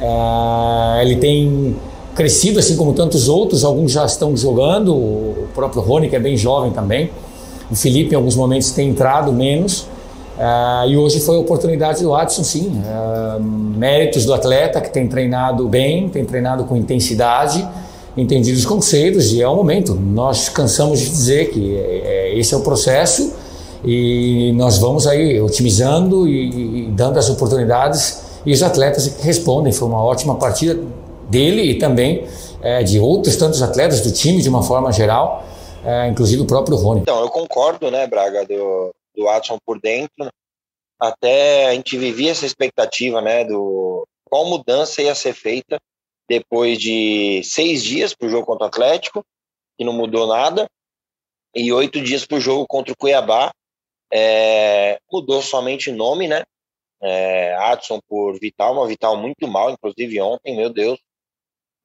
É, 0.00 1.02
ele 1.02 1.16
tem 1.16 1.76
crescido 2.14 2.58
assim 2.58 2.76
como 2.76 2.94
tantos 2.94 3.28
outros, 3.28 3.64
alguns 3.64 3.92
já 3.92 4.04
estão 4.04 4.36
jogando, 4.36 4.94
o 4.94 5.48
próprio 5.54 5.82
Rony 5.82 6.08
que 6.08 6.16
é 6.16 6.20
bem 6.20 6.36
jovem 6.36 6.72
também, 6.72 7.10
o 7.70 7.76
Felipe 7.76 8.12
em 8.12 8.16
alguns 8.16 8.34
momentos 8.34 8.72
tem 8.72 8.88
entrado 8.88 9.32
menos, 9.32 9.86
Uh, 10.38 10.88
e 10.88 10.96
hoje 10.96 11.18
foi 11.18 11.34
a 11.34 11.40
oportunidade 11.40 12.00
do 12.00 12.10
Watson, 12.10 12.44
sim. 12.44 12.80
Uh, 12.80 13.42
méritos 13.42 14.24
do 14.24 14.32
atleta 14.32 14.80
que 14.80 14.88
tem 14.88 15.08
treinado 15.08 15.66
bem, 15.66 16.08
tem 16.08 16.24
treinado 16.24 16.62
com 16.62 16.76
intensidade 16.76 17.66
entendido 18.20 18.58
os 18.58 18.66
conceitos 18.66 19.32
e 19.32 19.42
é 19.42 19.48
o 19.48 19.54
momento. 19.54 19.94
Nós 19.94 20.48
cansamos 20.48 21.00
de 21.00 21.08
dizer 21.08 21.50
que 21.50 21.76
é, 21.76 21.80
é, 21.80 22.38
esse 22.38 22.54
é 22.54 22.56
o 22.56 22.62
processo 22.62 23.34
e 23.84 24.52
nós 24.54 24.78
vamos 24.78 25.06
aí 25.06 25.40
otimizando 25.40 26.28
e, 26.28 26.86
e 26.86 26.90
dando 26.90 27.18
as 27.18 27.30
oportunidades 27.30 28.40
e 28.44 28.52
os 28.52 28.62
atletas 28.62 29.06
respondem. 29.22 29.72
Foi 29.72 29.88
uma 29.88 30.02
ótima 30.02 30.36
partida 30.36 30.78
dele 31.28 31.62
e 31.62 31.78
também 31.78 32.26
é, 32.62 32.82
de 32.82 32.98
outros 32.98 33.36
tantos 33.36 33.62
atletas 33.62 34.00
do 34.00 34.12
time 34.12 34.42
de 34.42 34.48
uma 34.48 34.62
forma 34.62 34.92
geral, 34.92 35.44
é, 35.84 36.08
inclusive 36.08 36.42
o 36.42 36.46
próprio 36.46 36.76
Rony. 36.76 37.00
Então, 37.02 37.20
eu 37.20 37.28
concordo, 37.28 37.90
né, 37.90 38.06
Braga, 38.06 38.44
do, 38.44 38.92
do 39.14 39.24
Watson 39.24 39.58
por 39.64 39.80
dentro. 39.80 40.28
Até 41.00 41.68
a 41.68 41.74
gente 41.74 41.96
vivia 41.96 42.32
essa 42.32 42.44
expectativa, 42.44 43.20
né, 43.20 43.44
do 43.44 44.04
qual 44.24 44.46
mudança 44.46 45.00
ia 45.00 45.14
ser 45.14 45.32
feita 45.32 45.78
depois 46.28 46.78
de 46.78 47.42
seis 47.42 47.82
dias 47.82 48.14
para 48.14 48.28
o 48.28 48.30
jogo 48.30 48.46
contra 48.46 48.66
o 48.66 48.68
Atlético, 48.68 49.24
que 49.76 49.84
não 49.84 49.92
mudou 49.92 50.26
nada, 50.26 50.68
e 51.54 51.72
oito 51.72 52.00
dias 52.00 52.26
para 52.26 52.36
o 52.36 52.40
jogo 52.40 52.66
contra 52.66 52.92
o 52.92 52.96
Cuiabá. 52.96 53.50
É, 54.12 54.98
mudou 55.12 55.42
somente 55.42 55.92
nome, 55.92 56.28
né? 56.28 56.42
É, 57.00 57.54
Adson 57.56 58.00
por 58.08 58.38
Vital, 58.40 58.72
uma 58.72 58.86
Vital 58.86 59.16
muito 59.16 59.46
mal, 59.46 59.70
inclusive 59.70 60.20
ontem, 60.20 60.56
meu 60.56 60.70
Deus, 60.70 60.98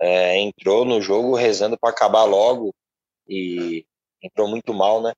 é, 0.02 0.40
entrou 0.40 0.86
no 0.86 1.02
jogo 1.02 1.36
rezando 1.36 1.78
para 1.78 1.90
acabar 1.90 2.24
logo 2.24 2.74
e 3.28 3.86
entrou 4.22 4.48
muito 4.48 4.74
mal, 4.74 5.02
né? 5.02 5.14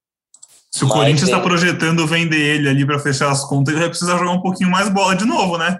Se 0.72 0.84
o 0.84 0.88
Mas 0.88 0.98
Corinthians 0.98 1.30
está 1.30 1.40
projetando 1.40 2.06
vender 2.06 2.56
ele 2.56 2.68
ali 2.68 2.86
para 2.86 3.00
fechar 3.00 3.32
as 3.32 3.48
contas, 3.48 3.74
ele 3.74 3.82
vai 3.82 3.90
precisar 3.90 4.18
jogar 4.18 4.32
um 4.32 4.42
pouquinho 4.42 4.70
mais 4.70 4.90
bola 4.90 5.16
de 5.16 5.26
novo, 5.26 5.58
né? 5.58 5.80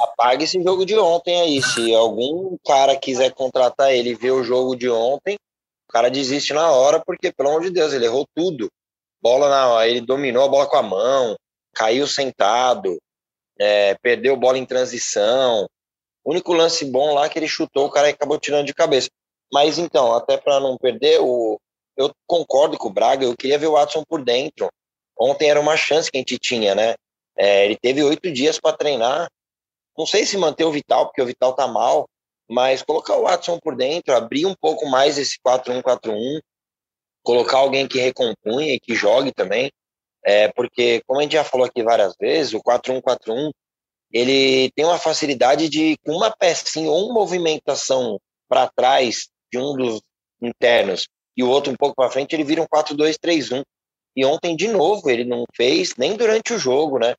Apaga 0.00 0.44
esse 0.44 0.62
jogo 0.62 0.84
de 0.84 0.96
ontem 0.96 1.40
aí. 1.40 1.62
Se 1.62 1.94
algum 1.94 2.56
cara 2.66 2.96
quiser 2.96 3.32
contratar 3.32 3.92
ele 3.92 4.10
e 4.10 4.14
ver 4.14 4.32
o 4.32 4.44
jogo 4.44 4.76
de 4.76 4.88
ontem, 4.88 5.36
o 5.88 5.92
cara 5.92 6.10
desiste 6.10 6.52
na 6.52 6.70
hora, 6.70 7.02
porque, 7.04 7.32
pelo 7.32 7.50
amor 7.50 7.62
de 7.62 7.70
Deus, 7.70 7.92
ele 7.92 8.06
errou 8.06 8.26
tudo. 8.34 8.70
Bola 9.22 9.48
na 9.48 9.86
ele 9.86 10.00
dominou 10.00 10.44
a 10.44 10.48
bola 10.48 10.66
com 10.66 10.76
a 10.76 10.82
mão, 10.82 11.36
caiu 11.74 12.06
sentado, 12.06 12.98
é, 13.58 13.94
perdeu 14.02 14.36
bola 14.36 14.56
em 14.56 14.64
transição. 14.64 15.66
O 16.24 16.30
único 16.30 16.52
lance 16.52 16.84
bom 16.84 17.14
lá 17.14 17.28
que 17.28 17.38
ele 17.38 17.48
chutou, 17.48 17.86
o 17.86 17.90
cara 17.90 18.08
acabou 18.08 18.38
tirando 18.38 18.66
de 18.66 18.74
cabeça. 18.74 19.08
Mas 19.52 19.78
então, 19.78 20.14
até 20.14 20.36
para 20.36 20.60
não 20.60 20.78
perder, 20.78 21.20
o, 21.20 21.58
eu 21.96 22.10
concordo 22.26 22.78
com 22.78 22.88
o 22.88 22.92
Braga, 22.92 23.24
eu 23.24 23.36
queria 23.36 23.58
ver 23.58 23.66
o 23.66 23.72
Watson 23.72 24.02
por 24.08 24.22
dentro. 24.22 24.70
Ontem 25.18 25.50
era 25.50 25.60
uma 25.60 25.76
chance 25.76 26.10
que 26.10 26.16
a 26.16 26.20
gente 26.20 26.38
tinha, 26.38 26.74
né? 26.74 26.94
É, 27.36 27.66
ele 27.66 27.76
teve 27.76 28.02
oito 28.02 28.30
dias 28.32 28.58
para 28.58 28.76
treinar, 28.76 29.28
não 29.96 30.06
sei 30.06 30.24
se 30.24 30.36
manter 30.36 30.64
o 30.64 30.72
Vital, 30.72 31.06
porque 31.06 31.22
o 31.22 31.26
Vital 31.26 31.54
tá 31.54 31.66
mal, 31.66 32.08
mas 32.48 32.82
colocar 32.82 33.16
o 33.16 33.22
Watson 33.22 33.58
por 33.62 33.76
dentro, 33.76 34.14
abrir 34.14 34.46
um 34.46 34.54
pouco 34.60 34.86
mais 34.88 35.18
esse 35.18 35.38
4-1-4-1, 35.46 36.40
colocar 37.22 37.58
alguém 37.58 37.86
que 37.86 38.00
recompunha 38.00 38.74
e 38.74 38.80
que 38.80 38.94
jogue 38.94 39.32
também, 39.32 39.70
é, 40.24 40.48
porque, 40.48 41.02
como 41.06 41.20
a 41.20 41.22
gente 41.22 41.32
já 41.32 41.44
falou 41.44 41.66
aqui 41.66 41.82
várias 41.82 42.14
vezes, 42.18 42.52
o 42.54 42.62
4-1-4-1 42.62 43.50
ele 44.12 44.70
tem 44.72 44.84
uma 44.84 44.98
facilidade 44.98 45.68
de, 45.68 45.96
com 46.04 46.12
uma 46.12 46.34
pecinha 46.36 46.90
ou 46.90 47.06
uma 47.06 47.14
movimentação 47.14 48.18
para 48.48 48.68
trás 48.68 49.28
de 49.52 49.58
um 49.58 49.76
dos 49.76 50.00
internos 50.42 51.06
e 51.36 51.42
o 51.42 51.48
outro 51.48 51.72
um 51.72 51.76
pouco 51.76 51.94
para 51.94 52.10
frente, 52.10 52.34
ele 52.34 52.44
vira 52.44 52.62
um 52.62 52.66
4-2-3-1. 52.66 53.62
E 54.16 54.24
ontem, 54.26 54.56
de 54.56 54.68
novo, 54.68 55.08
ele 55.08 55.24
não 55.24 55.44
fez 55.54 55.94
nem 55.96 56.16
durante 56.16 56.52
o 56.52 56.58
jogo, 56.58 56.98
né? 56.98 57.14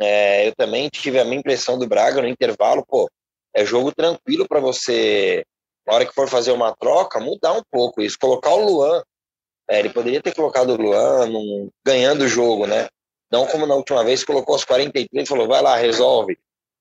É, 0.00 0.48
eu 0.48 0.54
também 0.54 0.88
tive 0.88 1.18
a 1.18 1.24
minha 1.24 1.38
impressão 1.38 1.78
do 1.78 1.86
Braga 1.86 2.22
no 2.22 2.28
intervalo, 2.28 2.84
pô, 2.86 3.10
é 3.54 3.66
jogo 3.66 3.92
tranquilo 3.92 4.48
para 4.48 4.58
você, 4.58 5.44
na 5.86 5.94
hora 5.94 6.06
que 6.06 6.14
for 6.14 6.26
fazer 6.28 6.52
uma 6.52 6.74
troca, 6.74 7.20
mudar 7.20 7.52
um 7.52 7.62
pouco 7.70 8.00
isso, 8.00 8.16
colocar 8.18 8.50
o 8.50 8.64
Luan. 8.64 9.02
É, 9.68 9.78
ele 9.78 9.90
poderia 9.90 10.22
ter 10.22 10.34
colocado 10.34 10.70
o 10.70 10.76
Luan 10.76 11.26
num, 11.26 11.70
ganhando 11.84 12.22
o 12.22 12.28
jogo, 12.28 12.66
né? 12.66 12.88
Não 13.30 13.46
como 13.46 13.66
na 13.66 13.74
última 13.74 14.02
vez, 14.02 14.24
colocou 14.24 14.56
os 14.56 14.64
43 14.64 15.24
e 15.24 15.28
falou, 15.28 15.46
vai 15.46 15.62
lá, 15.62 15.76
resolve. 15.76 16.38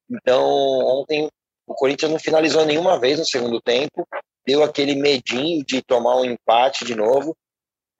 Então, 0.09 0.43
ontem 0.79 1.29
o 1.67 1.75
Corinthians 1.75 2.11
não 2.11 2.19
finalizou 2.19 2.65
nenhuma 2.65 2.99
vez 2.99 3.19
no 3.19 3.25
segundo 3.25 3.61
tempo, 3.61 4.07
deu 4.45 4.63
aquele 4.63 4.95
medinho 4.95 5.63
de 5.63 5.81
tomar 5.83 6.15
um 6.15 6.25
empate 6.25 6.83
de 6.83 6.95
novo, 6.95 7.35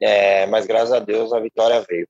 é, 0.01 0.47
mas 0.47 0.65
graças 0.65 0.91
a 0.91 0.99
Deus 0.99 1.31
a 1.33 1.39
vitória 1.39 1.85
veio 1.88 2.07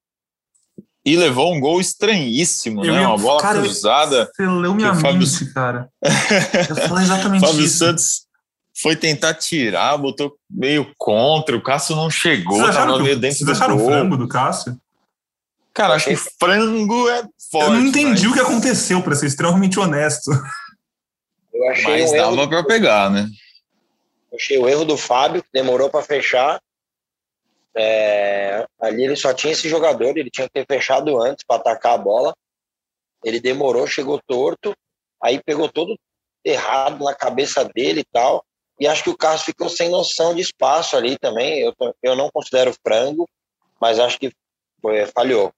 e 1.09 1.17
levou 1.17 1.53
um 1.53 1.59
gol 1.59 1.81
estranhíssimo, 1.81 2.85
eu 2.85 2.93
né? 2.93 3.07
Uma 3.07 3.17
bola 3.17 3.41
cara, 3.41 3.59
cruzada. 3.59 4.29
Você 4.35 4.45
leu 4.45 4.75
minha 4.75 4.93
mente, 4.93 5.01
Fábio... 5.01 5.53
cara. 5.53 5.89
Eu 6.69 6.75
falei 6.87 7.03
exatamente 7.03 7.45
Fábio 7.45 7.65
isso. 7.65 7.77
Santos 7.79 8.27
foi 8.79 8.95
tentar 8.95 9.33
tirar, 9.33 9.97
botou 9.97 10.35
meio 10.49 10.93
contra, 10.97 11.55
o 11.55 11.61
Cássio 11.61 11.95
não 11.95 12.09
chegou, 12.09 12.61
tava 12.71 12.99
meio 12.99 13.19
dentro 13.19 13.45
do 13.45 13.59
gol. 13.59 13.75
o 13.75 13.85
frango 13.85 14.17
do 14.17 14.27
Cássio? 14.27 14.79
Cara, 15.73 15.95
acho 15.95 16.09
que 16.09 16.15
frango 16.15 17.09
é 17.09 17.23
forte. 17.51 17.67
Eu 17.67 17.73
não 17.73 17.85
entendi 17.87 18.27
mas... 18.27 18.31
o 18.31 18.33
que 18.33 18.39
aconteceu, 18.39 19.01
para 19.01 19.15
ser 19.15 19.25
extremamente 19.25 19.79
honesto. 19.79 20.31
Eu 21.53 21.71
achei 21.71 22.01
mas 22.01 22.11
um 22.11 22.17
dava 22.17 22.35
erro... 22.35 22.49
para 22.49 22.63
pegar, 22.63 23.09
né? 23.09 23.27
Eu 24.31 24.37
achei 24.37 24.57
o 24.59 24.67
erro 24.67 24.85
do 24.85 24.95
Fábio, 24.95 25.41
que 25.41 25.49
demorou 25.51 25.89
para 25.89 26.03
fechar. 26.03 26.61
É, 27.75 28.65
ali 28.79 29.03
ele 29.03 29.15
só 29.15 29.33
tinha 29.33 29.53
esse 29.53 29.69
jogador, 29.69 30.17
ele 30.17 30.29
tinha 30.29 30.47
que 30.47 30.53
ter 30.53 30.65
fechado 30.65 31.21
antes 31.21 31.43
para 31.45 31.57
atacar 31.57 31.93
a 31.93 31.97
bola. 31.97 32.33
Ele 33.23 33.39
demorou, 33.39 33.85
chegou 33.85 34.19
torto, 34.25 34.73
aí 35.21 35.41
pegou 35.43 35.69
todo 35.69 35.97
errado 36.43 37.03
na 37.03 37.13
cabeça 37.13 37.63
dele 37.63 38.01
e 38.01 38.05
tal. 38.11 38.43
E 38.79 38.87
acho 38.87 39.03
que 39.03 39.09
o 39.09 39.17
Carlos 39.17 39.43
ficou 39.43 39.67
sem 39.69 39.89
noção 39.89 40.33
de 40.33 40.41
espaço 40.41 40.95
ali 40.95 41.17
também. 41.17 41.59
Eu, 41.59 41.73
eu 42.01 42.15
não 42.15 42.29
considero 42.31 42.73
frango, 42.85 43.27
mas 43.79 43.99
acho 43.99 44.17
que 44.17 44.31
foi, 44.81 45.05
falhou. 45.07 45.51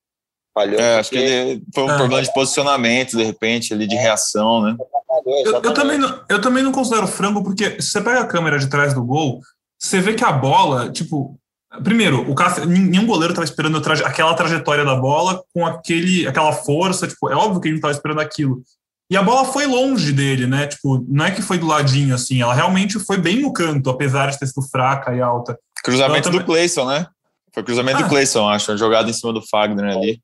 Falhou. 0.52 0.80
É, 0.80 1.00
porque... 1.00 1.00
acho 1.00 1.10
que 1.10 1.18
ele, 1.18 1.62
foi 1.72 1.84
um 1.84 1.90
ah. 1.90 1.96
problema 1.96 2.22
de 2.22 2.32
posicionamento, 2.32 3.16
de 3.16 3.22
repente, 3.22 3.72
ali, 3.72 3.86
de 3.86 3.96
reação, 3.96 4.60
né? 4.62 4.76
Eu, 5.24 5.62
eu, 5.62 5.74
também 5.74 5.98
não, 5.98 6.24
eu 6.28 6.40
também 6.40 6.62
não 6.62 6.72
considero 6.72 7.06
frango, 7.06 7.42
porque 7.42 7.80
se 7.80 7.90
você 7.90 8.00
pega 8.00 8.20
a 8.20 8.26
câmera 8.26 8.58
de 8.58 8.68
trás 8.68 8.92
do 8.92 9.04
gol, 9.04 9.40
você 9.78 10.00
vê 10.00 10.14
que 10.14 10.24
a 10.24 10.32
bola, 10.32 10.90
tipo, 10.90 11.38
primeiro, 11.82 12.30
o 12.30 12.34
Cássio, 12.34 12.66
nenhum 12.66 13.06
goleiro 13.06 13.32
estava 13.32 13.44
esperando 13.44 13.80
traje, 13.80 14.02
aquela 14.04 14.34
trajetória 14.34 14.84
da 14.84 14.96
bola 14.96 15.42
com 15.54 15.64
aquele, 15.64 16.26
aquela 16.26 16.52
força, 16.52 17.06
tipo, 17.06 17.30
é 17.30 17.34
óbvio 17.34 17.60
que 17.60 17.68
ele 17.68 17.74
não 17.74 17.78
estava 17.78 17.92
esperando 17.92 18.20
aquilo. 18.20 18.62
E 19.10 19.16
a 19.16 19.22
bola 19.22 19.44
foi 19.44 19.66
longe 19.66 20.12
dele, 20.12 20.46
né? 20.46 20.66
Tipo, 20.66 21.04
não 21.08 21.26
é 21.26 21.30
que 21.30 21.42
foi 21.42 21.58
do 21.58 21.66
ladinho 21.66 22.14
assim, 22.14 22.40
ela 22.40 22.54
realmente 22.54 22.98
foi 22.98 23.18
bem 23.18 23.40
no 23.42 23.52
canto, 23.52 23.90
apesar 23.90 24.30
de 24.30 24.38
ter 24.38 24.46
sido 24.46 24.66
fraca 24.68 25.14
e 25.14 25.20
alta. 25.20 25.58
Cruzamento 25.84 26.28
então, 26.28 26.40
do 26.40 26.46
Clayson, 26.46 26.86
né? 26.86 27.06
Foi 27.52 27.62
cruzamento 27.62 27.98
ah. 27.98 28.02
do 28.02 28.08
Clayson, 28.08 28.48
acho, 28.48 28.76
jogada 28.78 29.10
em 29.10 29.12
cima 29.12 29.32
do 29.32 29.42
Fagner 29.46 29.96
ali. 29.96 30.20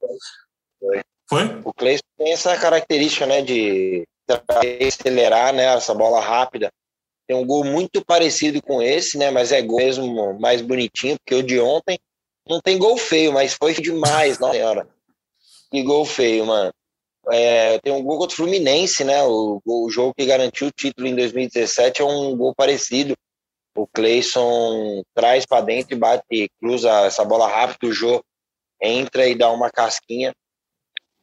Foi. 0.81 1.01
Foi? 1.29 1.61
O 1.65 1.73
Clayson 1.75 2.03
tem 2.17 2.33
essa 2.33 2.57
característica, 2.57 3.27
né, 3.27 3.43
de 3.43 4.05
acelerar, 4.87 5.53
né, 5.53 5.65
essa 5.75 5.95
bola 5.95 6.21
rápida. 6.21 6.71
Tem 7.29 7.37
um 7.37 7.47
gol 7.47 7.63
muito 7.63 8.03
parecido 8.03 8.63
com 8.63 8.81
esse, 8.81 9.19
né, 9.19 9.31
mas 9.31 9.53
é 9.53 9.61
gol 9.61 9.77
mesmo 9.77 10.41
mais 10.41 10.63
bonitinho, 10.63 11.19
porque 11.19 11.35
o 11.35 11.43
de 11.43 11.61
ontem 11.61 11.99
não 12.49 12.59
tem 12.59 12.79
gol 12.79 12.97
feio, 12.97 13.35
mas 13.35 13.53
foi 13.53 13.75
demais, 13.75 14.39
não 14.39 14.51
senhora. 14.51 14.89
Que 15.71 15.83
gol 15.83 16.07
feio, 16.07 16.47
mano. 16.47 16.73
É, 17.31 17.79
tem 17.81 17.93
um 17.93 18.03
gol 18.03 18.17
contra 18.17 18.33
o 18.33 18.37
Fluminense, 18.37 19.05
né, 19.05 19.23
o, 19.23 19.61
o 19.63 19.91
jogo 19.91 20.15
que 20.17 20.25
garantiu 20.25 20.69
o 20.69 20.73
título 20.73 21.07
em 21.07 21.15
2017 21.15 22.01
é 22.01 22.05
um 22.07 22.35
gol 22.35 22.55
parecido. 22.55 23.15
O 23.77 23.87
Clayson 23.87 25.03
traz 25.15 25.45
para 25.45 25.61
dentro 25.61 25.95
e 25.95 25.99
bate, 25.99 26.51
cruza 26.59 26.91
essa 27.03 27.25
bola 27.25 27.47
rápido, 27.47 27.91
o 27.91 27.93
Jô 27.93 28.23
entra 28.81 29.29
e 29.29 29.35
dá 29.37 29.51
uma 29.51 29.71
casquinha 29.71 30.33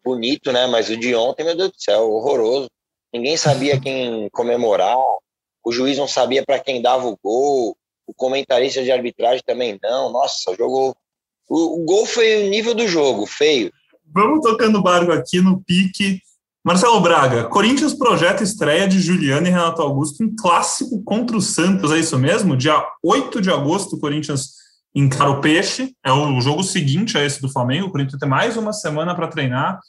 bonito, 0.04 0.52
né? 0.52 0.68
Mas 0.68 0.90
o 0.90 0.96
de 0.96 1.16
ontem, 1.16 1.44
meu 1.44 1.56
Deus 1.56 1.72
do 1.72 1.82
céu, 1.82 2.12
horroroso. 2.12 2.70
Ninguém 3.12 3.36
sabia 3.36 3.80
quem 3.80 4.30
comemorar, 4.30 4.96
o 5.66 5.72
juiz 5.72 5.98
não 5.98 6.08
sabia 6.08 6.46
para 6.46 6.60
quem 6.60 6.82
dava 6.82 7.08
o 7.08 7.18
gol, 7.22 7.76
o 8.06 8.14
comentarista 8.14 8.84
de 8.84 8.92
arbitragem 8.92 9.42
também 9.44 9.80
não. 9.82 10.12
Nossa, 10.12 10.56
jogou. 10.56 10.96
O, 11.50 11.82
o 11.82 11.86
gol 11.86 12.06
foi 12.06 12.46
o 12.46 12.50
nível 12.50 12.76
do 12.76 12.88
jogo, 12.88 13.26
feio. 13.26 13.72
Vamos 14.14 14.42
tocando 14.42 14.82
barco 14.82 15.12
aqui 15.12 15.42
no 15.42 15.64
pique. 15.64 16.22
Marcelo 16.64 17.00
Braga, 17.00 17.44
Corinthians 17.46 17.94
projeta 17.94 18.44
estreia 18.44 18.88
de 18.88 19.00
Juliano 19.00 19.46
e 19.46 19.52
Renato 19.52 19.84
Augusto 19.84 20.24
em 20.24 20.36
clássico 20.36 21.04
contra 21.04 21.38
o 21.38 21.42
Santos, 21.42 21.92
é 21.92 22.00
isso 22.00 22.18
mesmo? 22.18 22.58
Dia 22.58 22.84
8 23.04 23.40
de 23.40 23.52
agosto, 23.52 23.96
o 23.96 24.00
Corinthians 24.00 24.50
encara 24.96 25.30
o 25.30 25.42
Peixe, 25.42 25.96
é 26.04 26.12
o 26.12 26.42
jogo 26.42 26.64
seguinte 26.64 27.20
a 27.20 27.24
esse 27.24 27.40
do 27.40 27.52
Flamengo, 27.52 27.88
o 27.88 27.92
Corinthians 27.92 28.20
tem 28.20 28.28
mais 28.28 28.58
uma 28.58 28.74
semana 28.74 29.14
para 29.14 29.28
treinar, 29.28 29.80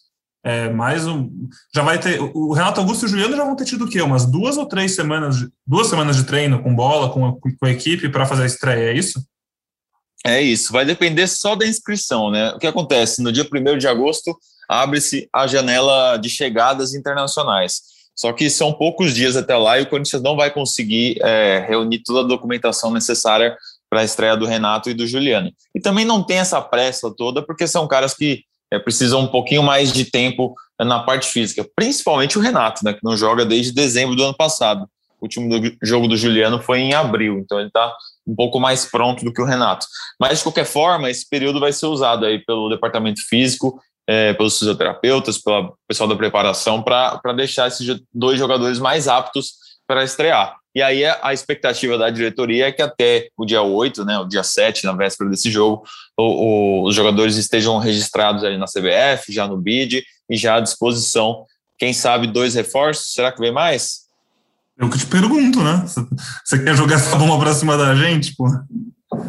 é, 0.46 0.70
mais 0.70 1.08
um. 1.08 1.28
Já 1.74 1.82
vai 1.82 1.98
ter. 1.98 2.20
O 2.20 2.52
Renato 2.52 2.80
Augusto 2.80 3.02
e 3.02 3.06
o 3.06 3.08
Juliano 3.08 3.36
já 3.36 3.44
vão 3.44 3.56
ter 3.56 3.64
tido 3.64 3.84
o 3.84 3.88
quê? 3.88 4.00
Umas 4.00 4.24
duas 4.24 4.56
ou 4.56 4.64
três 4.64 4.94
semanas, 4.94 5.44
duas 5.66 5.88
semanas 5.88 6.14
de 6.14 6.22
treino 6.22 6.62
com 6.62 6.72
bola, 6.72 7.10
com 7.10 7.26
a, 7.26 7.32
com 7.32 7.66
a 7.66 7.70
equipe 7.70 8.08
para 8.08 8.24
fazer 8.24 8.44
a 8.44 8.46
estreia, 8.46 8.92
é 8.92 8.94
isso? 8.94 9.20
É 10.24 10.40
isso, 10.40 10.72
vai 10.72 10.84
depender 10.84 11.26
só 11.26 11.56
da 11.56 11.66
inscrição, 11.66 12.30
né? 12.30 12.50
O 12.52 12.58
que 12.58 12.66
acontece? 12.66 13.22
No 13.22 13.32
dia 13.32 13.44
1 13.44 13.76
de 13.76 13.88
agosto 13.88 14.36
abre-se 14.68 15.28
a 15.32 15.48
janela 15.48 16.16
de 16.16 16.28
chegadas 16.28 16.94
internacionais. 16.94 17.82
Só 18.14 18.32
que 18.32 18.48
são 18.48 18.72
poucos 18.72 19.12
dias 19.14 19.36
até 19.36 19.56
lá 19.56 19.80
e 19.80 19.82
o 19.82 19.88
Corinthians 19.88 20.22
não 20.22 20.36
vai 20.36 20.52
conseguir 20.52 21.18
é, 21.22 21.66
reunir 21.68 22.04
toda 22.04 22.20
a 22.20 22.28
documentação 22.28 22.92
necessária 22.92 23.56
para 23.90 24.00
a 24.00 24.04
estreia 24.04 24.36
do 24.36 24.46
Renato 24.46 24.88
e 24.90 24.94
do 24.94 25.08
Juliano. 25.08 25.50
E 25.74 25.80
também 25.80 26.04
não 26.04 26.22
tem 26.22 26.38
essa 26.38 26.60
pressa 26.62 27.12
toda, 27.16 27.44
porque 27.44 27.66
são 27.66 27.88
caras 27.88 28.14
que 28.14 28.44
é, 28.72 28.78
precisam 28.78 29.20
um 29.20 29.26
pouquinho 29.26 29.62
mais 29.62 29.92
de 29.92 30.04
tempo 30.04 30.54
na 30.78 31.00
parte 31.00 31.28
física, 31.28 31.66
principalmente 31.74 32.38
o 32.38 32.40
Renato, 32.40 32.84
né, 32.84 32.92
que 32.92 33.02
não 33.02 33.16
joga 33.16 33.44
desde 33.44 33.72
dezembro 33.72 34.14
do 34.14 34.24
ano 34.24 34.36
passado. 34.36 34.86
O 35.18 35.24
último 35.24 35.48
do, 35.48 35.76
jogo 35.82 36.06
do 36.06 36.16
Juliano 36.16 36.60
foi 36.60 36.80
em 36.80 36.92
abril, 36.92 37.38
então 37.38 37.58
ele 37.58 37.68
está 37.68 37.94
um 38.26 38.34
pouco 38.34 38.60
mais 38.60 38.84
pronto 38.84 39.24
do 39.24 39.32
que 39.32 39.40
o 39.40 39.46
Renato. 39.46 39.86
Mas, 40.20 40.38
de 40.38 40.44
qualquer 40.44 40.66
forma, 40.66 41.08
esse 41.08 41.26
período 41.28 41.60
vai 41.60 41.72
ser 41.72 41.86
usado 41.86 42.26
aí 42.26 42.44
pelo 42.44 42.68
departamento 42.68 43.20
físico, 43.26 43.80
é, 44.06 44.34
pelos 44.34 44.58
fisioterapeutas, 44.58 45.38
pelo 45.38 45.76
pessoal 45.88 46.08
da 46.08 46.16
preparação, 46.16 46.82
para 46.82 47.32
deixar 47.34 47.68
esses 47.68 48.00
dois 48.12 48.38
jogadores 48.38 48.78
mais 48.78 49.08
aptos 49.08 49.54
para 49.86 50.04
estrear. 50.04 50.56
E 50.76 50.82
aí 50.82 51.06
a 51.06 51.32
expectativa 51.32 51.96
da 51.96 52.10
diretoria 52.10 52.66
é 52.66 52.72
que 52.72 52.82
até 52.82 53.30
o 53.34 53.46
dia 53.46 53.62
8, 53.62 54.04
né, 54.04 54.18
o 54.18 54.26
dia 54.26 54.42
7, 54.42 54.84
na 54.84 54.92
véspera 54.92 55.30
desse 55.30 55.50
jogo, 55.50 55.82
o, 56.14 56.22
o, 56.22 56.84
os 56.84 56.94
jogadores 56.94 57.36
estejam 57.36 57.78
registrados 57.78 58.44
ali 58.44 58.58
na 58.58 58.66
CBF, 58.66 59.32
já 59.32 59.48
no 59.48 59.56
BID 59.56 60.04
e 60.28 60.36
já 60.36 60.56
à 60.56 60.60
disposição. 60.60 61.46
Quem 61.78 61.94
sabe 61.94 62.26
dois 62.26 62.54
reforços? 62.54 63.14
Será 63.14 63.32
que 63.32 63.40
vem 63.40 63.50
mais? 63.50 64.02
Eu 64.76 64.90
que 64.90 64.98
te 64.98 65.06
pergunto, 65.06 65.62
né? 65.62 65.82
Você 66.44 66.62
quer 66.62 66.76
jogar 66.76 66.96
essa 66.96 67.16
bomba 67.16 67.42
pra 67.42 67.54
cima 67.54 67.78
da 67.78 67.94
gente, 67.94 68.36
pô? 68.36 68.44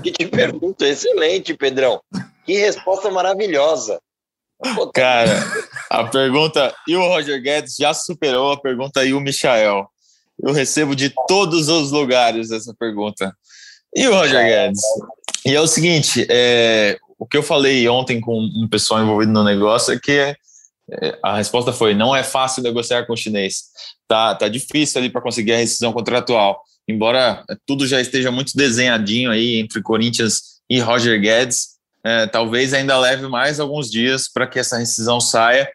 Que 0.03 0.11
te 0.11 0.27
pergunto, 0.27 0.83
excelente, 0.83 1.53
Pedrão. 1.53 2.01
Que 2.45 2.59
resposta 2.59 3.09
maravilhosa. 3.09 4.01
Cara, 4.93 5.45
a 5.89 6.03
pergunta 6.03 6.75
e 6.85 6.97
o 6.97 7.07
Roger 7.07 7.41
Guedes 7.41 7.77
já 7.79 7.93
superou 7.93 8.51
a 8.51 8.59
pergunta 8.59 9.05
e 9.05 9.13
o 9.13 9.21
Michael. 9.21 9.87
Eu 10.41 10.53
recebo 10.53 10.95
de 10.95 11.13
todos 11.27 11.67
os 11.67 11.91
lugares 11.91 12.51
essa 12.51 12.73
pergunta. 12.77 13.35
E 13.95 14.07
o 14.07 14.13
Roger 14.13 14.43
Guedes? 14.43 14.81
E 15.45 15.55
é 15.55 15.61
o 15.61 15.67
seguinte, 15.67 16.27
é, 16.29 16.97
o 17.17 17.25
que 17.25 17.37
eu 17.37 17.43
falei 17.43 17.87
ontem 17.87 18.19
com 18.19 18.37
um 18.37 18.67
pessoal 18.69 19.01
envolvido 19.01 19.31
no 19.31 19.43
negócio 19.43 19.93
é 19.93 19.99
que 19.99 20.11
é, 20.91 21.17
a 21.23 21.37
resposta 21.37 21.73
foi: 21.73 21.93
não 21.93 22.15
é 22.15 22.23
fácil 22.23 22.63
negociar 22.63 23.05
com 23.05 23.13
o 23.13 23.17
chinês. 23.17 23.63
Tá, 24.07 24.35
tá 24.35 24.47
difícil 24.47 24.99
ali 24.99 25.09
para 25.09 25.21
conseguir 25.21 25.53
a 25.53 25.57
rescisão 25.57 25.91
contratual. 25.91 26.61
Embora 26.87 27.43
tudo 27.65 27.85
já 27.85 27.99
esteja 27.99 28.31
muito 28.31 28.55
desenhadinho 28.55 29.29
aí 29.29 29.57
entre 29.57 29.81
Corinthians 29.81 30.61
e 30.69 30.79
Roger 30.79 31.19
Guedes, 31.19 31.77
é, 32.03 32.27
talvez 32.27 32.73
ainda 32.73 32.97
leve 32.97 33.27
mais 33.27 33.59
alguns 33.59 33.91
dias 33.91 34.29
para 34.31 34.47
que 34.47 34.59
essa 34.59 34.77
rescisão 34.77 35.19
saia. 35.19 35.69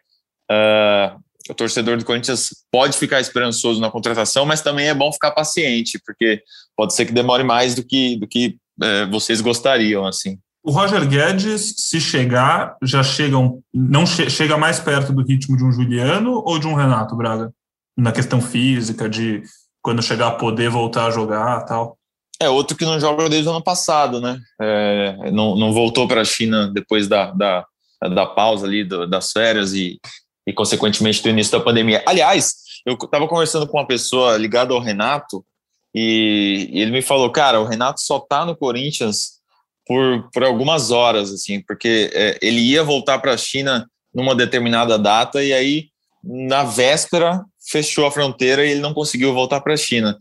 Uh, 0.51 1.22
o 1.49 1.53
torcedor 1.53 1.97
do 1.97 2.05
Corinthians 2.05 2.49
pode 2.71 2.97
ficar 2.97 3.19
esperançoso 3.19 3.81
na 3.81 3.91
contratação, 3.91 4.45
mas 4.45 4.61
também 4.61 4.87
é 4.87 4.93
bom 4.93 5.11
ficar 5.11 5.31
paciente, 5.31 5.99
porque 6.05 6.41
pode 6.75 6.95
ser 6.95 7.05
que 7.05 7.11
demore 7.11 7.43
mais 7.43 7.75
do 7.75 7.83
que, 7.83 8.17
do 8.17 8.27
que 8.27 8.57
é, 8.81 9.05
vocês 9.07 9.41
gostariam, 9.41 10.05
assim. 10.05 10.37
O 10.63 10.71
Roger 10.71 11.05
Guedes, 11.05 11.75
se 11.77 11.99
chegar, 11.99 12.77
já 12.81 13.03
chegam, 13.03 13.61
não 13.73 14.05
che 14.05 14.29
chega 14.29 14.57
mais 14.57 14.79
perto 14.79 15.11
do 15.11 15.21
ritmo 15.21 15.57
de 15.57 15.63
um 15.65 15.71
Juliano 15.71 16.41
ou 16.45 16.57
de 16.57 16.65
um 16.65 16.73
Renato 16.73 17.15
Braga? 17.17 17.51
Na 17.97 18.13
questão 18.13 18.41
física, 18.41 19.09
de 19.09 19.43
quando 19.81 20.01
chegar 20.01 20.27
a 20.27 20.35
poder 20.35 20.69
voltar 20.69 21.07
a 21.07 21.11
jogar 21.11 21.65
tal. 21.65 21.97
É 22.41 22.49
outro 22.49 22.77
que 22.77 22.85
não 22.85 22.99
joga 22.99 23.29
desde 23.29 23.47
o 23.49 23.51
ano 23.51 23.63
passado, 23.63 24.21
né? 24.21 24.39
É, 24.59 25.31
não, 25.31 25.57
não 25.57 25.73
voltou 25.73 26.07
para 26.07 26.21
a 26.21 26.25
China 26.25 26.71
depois 26.73 27.09
da, 27.09 27.31
da, 27.31 27.65
da 28.01 28.25
pausa 28.25 28.65
ali, 28.65 28.85
do, 28.85 29.05
das 29.05 29.31
férias 29.31 29.73
e 29.73 29.99
e, 30.45 30.53
consequentemente, 30.53 31.21
do 31.21 31.29
início 31.29 31.57
da 31.57 31.63
pandemia. 31.63 32.03
Aliás, 32.05 32.55
eu 32.85 32.95
estava 32.95 33.27
conversando 33.27 33.67
com 33.67 33.77
uma 33.77 33.87
pessoa 33.87 34.37
ligada 34.37 34.73
ao 34.73 34.79
Renato 34.79 35.45
e, 35.93 36.69
e 36.71 36.81
ele 36.81 36.91
me 36.91 37.01
falou, 37.01 37.31
cara, 37.31 37.61
o 37.61 37.65
Renato 37.65 38.01
só 38.01 38.17
está 38.17 38.45
no 38.45 38.55
Corinthians 38.55 39.39
por, 39.85 40.29
por 40.31 40.43
algumas 40.43 40.91
horas, 40.91 41.31
assim, 41.31 41.61
porque 41.61 42.09
é, 42.13 42.37
ele 42.41 42.59
ia 42.59 42.83
voltar 42.83 43.19
para 43.19 43.33
a 43.33 43.37
China 43.37 43.87
numa 44.13 44.35
determinada 44.35 44.97
data 44.97 45.43
e 45.43 45.53
aí, 45.53 45.87
na 46.23 46.63
véspera, 46.63 47.43
fechou 47.69 48.05
a 48.05 48.11
fronteira 48.11 48.65
e 48.65 48.71
ele 48.71 48.79
não 48.81 48.93
conseguiu 48.93 49.33
voltar 49.33 49.61
para 49.61 49.73
a 49.73 49.77
China. 49.77 50.17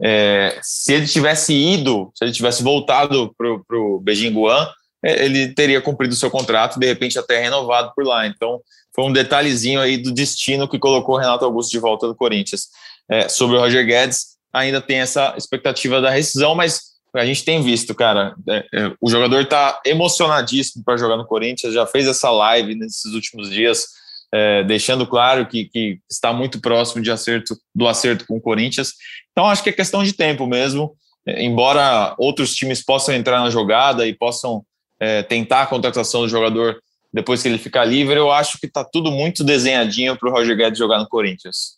É, 0.00 0.58
se 0.62 0.92
ele 0.92 1.06
tivesse 1.06 1.54
ido, 1.54 2.10
se 2.14 2.24
ele 2.24 2.32
tivesse 2.32 2.62
voltado 2.62 3.34
para 3.36 3.78
o 3.78 4.00
Beijing 4.00 4.32
Guan, 4.32 4.68
é, 5.04 5.24
ele 5.24 5.52
teria 5.54 5.80
cumprido 5.80 6.14
seu 6.14 6.30
contrato, 6.30 6.78
de 6.78 6.86
repente 6.86 7.18
até 7.18 7.40
renovado 7.40 7.92
por 7.94 8.04
lá. 8.04 8.26
Então, 8.26 8.60
foi 8.94 9.04
um 9.04 9.12
detalhezinho 9.12 9.80
aí 9.80 9.96
do 9.96 10.12
destino 10.12 10.68
que 10.68 10.78
colocou 10.78 11.16
o 11.16 11.18
Renato 11.18 11.44
Augusto 11.44 11.70
de 11.70 11.78
volta 11.78 12.06
do 12.06 12.14
Corinthians. 12.14 12.68
É, 13.10 13.28
sobre 13.28 13.56
o 13.56 13.60
Roger 13.60 13.84
Guedes, 13.84 14.36
ainda 14.52 14.80
tem 14.80 14.98
essa 14.98 15.34
expectativa 15.36 16.00
da 16.00 16.10
rescisão, 16.10 16.54
mas 16.54 16.92
a 17.14 17.26
gente 17.26 17.44
tem 17.44 17.62
visto, 17.62 17.94
cara, 17.94 18.34
é, 18.48 18.64
é, 18.72 18.92
o 19.00 19.10
jogador 19.10 19.42
está 19.42 19.80
emocionadíssimo 19.84 20.82
para 20.84 20.96
jogar 20.96 21.16
no 21.16 21.26
Corinthians, 21.26 21.74
já 21.74 21.86
fez 21.86 22.06
essa 22.06 22.30
live 22.30 22.74
nesses 22.74 23.12
últimos 23.12 23.50
dias, 23.50 23.86
é, 24.32 24.64
deixando 24.64 25.06
claro 25.06 25.46
que, 25.46 25.66
que, 25.66 25.98
está 26.10 26.32
muito 26.32 26.58
próximo 26.60 27.02
de 27.02 27.10
acerto 27.10 27.54
do 27.74 27.86
acerto 27.86 28.26
com 28.26 28.36
o 28.36 28.40
Corinthians. 28.40 28.94
Então, 29.30 29.46
acho 29.46 29.62
que 29.62 29.68
é 29.68 29.72
questão 29.72 30.02
de 30.02 30.14
tempo 30.14 30.46
mesmo. 30.46 30.94
É, 31.26 31.42
embora 31.44 32.14
outros 32.18 32.54
times 32.54 32.82
possam 32.82 33.14
entrar 33.14 33.40
na 33.40 33.50
jogada 33.50 34.06
e 34.06 34.14
possam 34.14 34.64
é, 34.98 35.22
tentar 35.22 35.62
a 35.62 35.66
contratação 35.66 36.22
do 36.22 36.28
jogador 36.28 36.80
depois 37.12 37.42
que 37.42 37.48
ele 37.48 37.58
ficar 37.58 37.84
livre, 37.84 38.16
eu 38.16 38.32
acho 38.32 38.58
que 38.58 38.66
está 38.66 38.82
tudo 38.82 39.10
muito 39.10 39.44
desenhadinho 39.44 40.16
para 40.16 40.28
o 40.28 40.32
Roger 40.32 40.56
Guedes 40.56 40.78
jogar 40.78 40.98
no 40.98 41.08
Corinthians. 41.08 41.76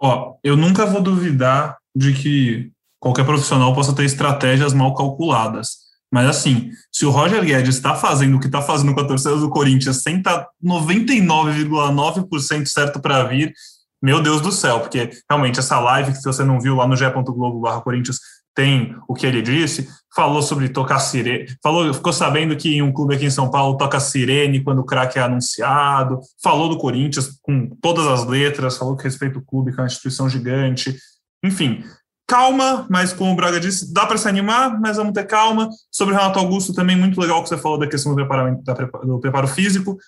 Ó, 0.00 0.36
eu 0.42 0.56
nunca 0.56 0.86
vou 0.86 1.02
duvidar 1.02 1.76
de 1.94 2.14
que 2.14 2.72
qualquer 2.98 3.24
profissional 3.24 3.74
possa 3.74 3.94
ter 3.94 4.04
estratégias 4.04 4.72
mal 4.72 4.94
calculadas. 4.94 5.82
Mas 6.10 6.28
assim, 6.28 6.70
se 6.90 7.06
o 7.06 7.10
Roger 7.10 7.44
Guedes 7.44 7.76
está 7.76 7.94
fazendo 7.94 8.36
o 8.36 8.40
que 8.40 8.46
está 8.46 8.60
fazendo 8.60 8.92
com 8.94 9.00
a 9.00 9.06
torcida 9.06 9.36
do 9.36 9.50
Corinthians 9.50 10.02
sem 10.02 10.18
estar 10.18 10.40
tá 10.40 10.48
99,9% 10.62 12.66
certo 12.66 13.00
para 13.00 13.24
vir, 13.24 13.54
meu 14.02 14.22
Deus 14.22 14.40
do 14.40 14.50
céu, 14.50 14.80
porque 14.80 15.10
realmente 15.28 15.58
essa 15.58 15.78
live 15.78 16.12
que 16.12 16.22
você 16.22 16.44
não 16.44 16.60
viu 16.60 16.74
lá 16.74 16.86
no 16.86 16.96
ge.globo 16.96 17.62
Corinthians 17.82 18.18
tem 18.54 18.94
o 19.08 19.14
que 19.14 19.26
ele 19.26 19.42
disse, 19.42 19.88
falou 20.14 20.42
sobre 20.42 20.68
tocar 20.68 20.98
sirene, 20.98 21.46
falou, 21.62 21.92
ficou 21.92 22.12
sabendo 22.12 22.56
que 22.56 22.74
em 22.74 22.82
um 22.82 22.92
clube 22.92 23.14
aqui 23.14 23.24
em 23.24 23.30
São 23.30 23.50
Paulo 23.50 23.76
toca 23.76 23.98
sirene 23.98 24.62
quando 24.62 24.80
o 24.80 24.84
craque 24.84 25.18
é 25.18 25.22
anunciado, 25.22 26.20
falou 26.42 26.68
do 26.68 26.76
Corinthians 26.76 27.38
com 27.40 27.68
todas 27.80 28.06
as 28.06 28.26
letras, 28.26 28.76
falou 28.76 28.96
que 28.96 29.04
respeita 29.04 29.38
o 29.38 29.44
clube, 29.44 29.72
que 29.72 29.80
é 29.80 29.82
uma 29.82 29.86
instituição 29.86 30.28
gigante, 30.28 30.96
enfim, 31.42 31.82
calma, 32.26 32.86
mas 32.88 33.12
como 33.12 33.32
o 33.32 33.36
Braga 33.36 33.58
disse, 33.58 33.92
dá 33.92 34.06
para 34.06 34.16
se 34.16 34.28
animar, 34.28 34.80
mas 34.80 34.96
vamos 34.96 35.12
ter 35.12 35.26
calma. 35.26 35.68
Sobre 35.90 36.14
o 36.14 36.16
Renato 36.16 36.38
Augusto, 36.38 36.72
também 36.72 36.96
muito 36.96 37.20
legal 37.20 37.42
que 37.42 37.48
você 37.48 37.58
falou 37.58 37.78
da 37.78 37.86
questão 37.86 38.14
do 38.14 38.16
preparo, 38.16 38.62
do 39.04 39.20
preparo 39.20 39.48
físico. 39.48 39.98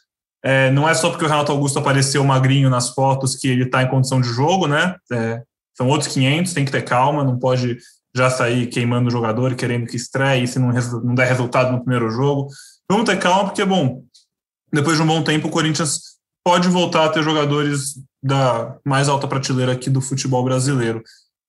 É, 0.43 0.71
não 0.71 0.89
é 0.89 0.95
só 0.95 1.11
porque 1.11 1.25
o 1.25 1.29
Renato 1.29 1.53
Augusto 1.53 1.79
apareceu 1.79 2.23
magrinho 2.25 2.69
nas 2.69 2.91
fotos 2.91 3.35
que 3.35 3.49
ele 3.49 3.65
está 3.65 3.83
em 3.83 3.89
condição 3.89 4.21
de 4.21 4.29
jogo, 4.29 4.67
né? 4.67 4.97
É, 5.11 5.43
são 5.77 5.89
outros 5.89 6.13
500, 6.13 6.53
tem 6.53 6.65
que 6.65 6.71
ter 6.71 6.83
calma, 6.83 7.25
não 7.25 7.39
pode 7.39 7.79
já 8.15 8.31
sair 8.31 8.69
queimando 8.69 9.09
o 9.09 9.11
jogador 9.11 9.53
e 9.53 9.57
querendo 9.57 9.87
que 9.87 9.97
estreie 9.97 10.47
se 10.47 10.59
não, 10.59 10.71
não 11.03 11.15
der 11.15 11.27
resultado 11.27 11.73
no 11.73 11.81
primeiro 11.81 12.11
jogo. 12.11 12.49
Vamos 12.89 13.07
ter 13.07 13.19
calma, 13.19 13.45
porque, 13.45 13.65
bom, 13.65 14.05
depois 14.73 14.97
de 14.97 15.03
um 15.03 15.07
bom 15.07 15.23
tempo, 15.23 15.49
o 15.49 15.51
Corinthians 15.51 16.15
pode 16.45 16.69
voltar 16.69 17.07
a 17.07 17.09
ter 17.09 17.23
jogadores 17.23 17.95
da 18.23 18.77
mais 18.85 19.09
alta 19.09 19.27
prateleira 19.27 19.73
aqui 19.73 19.91
do 19.91 20.01
futebol 20.01 20.45
brasileiro. 20.45 21.03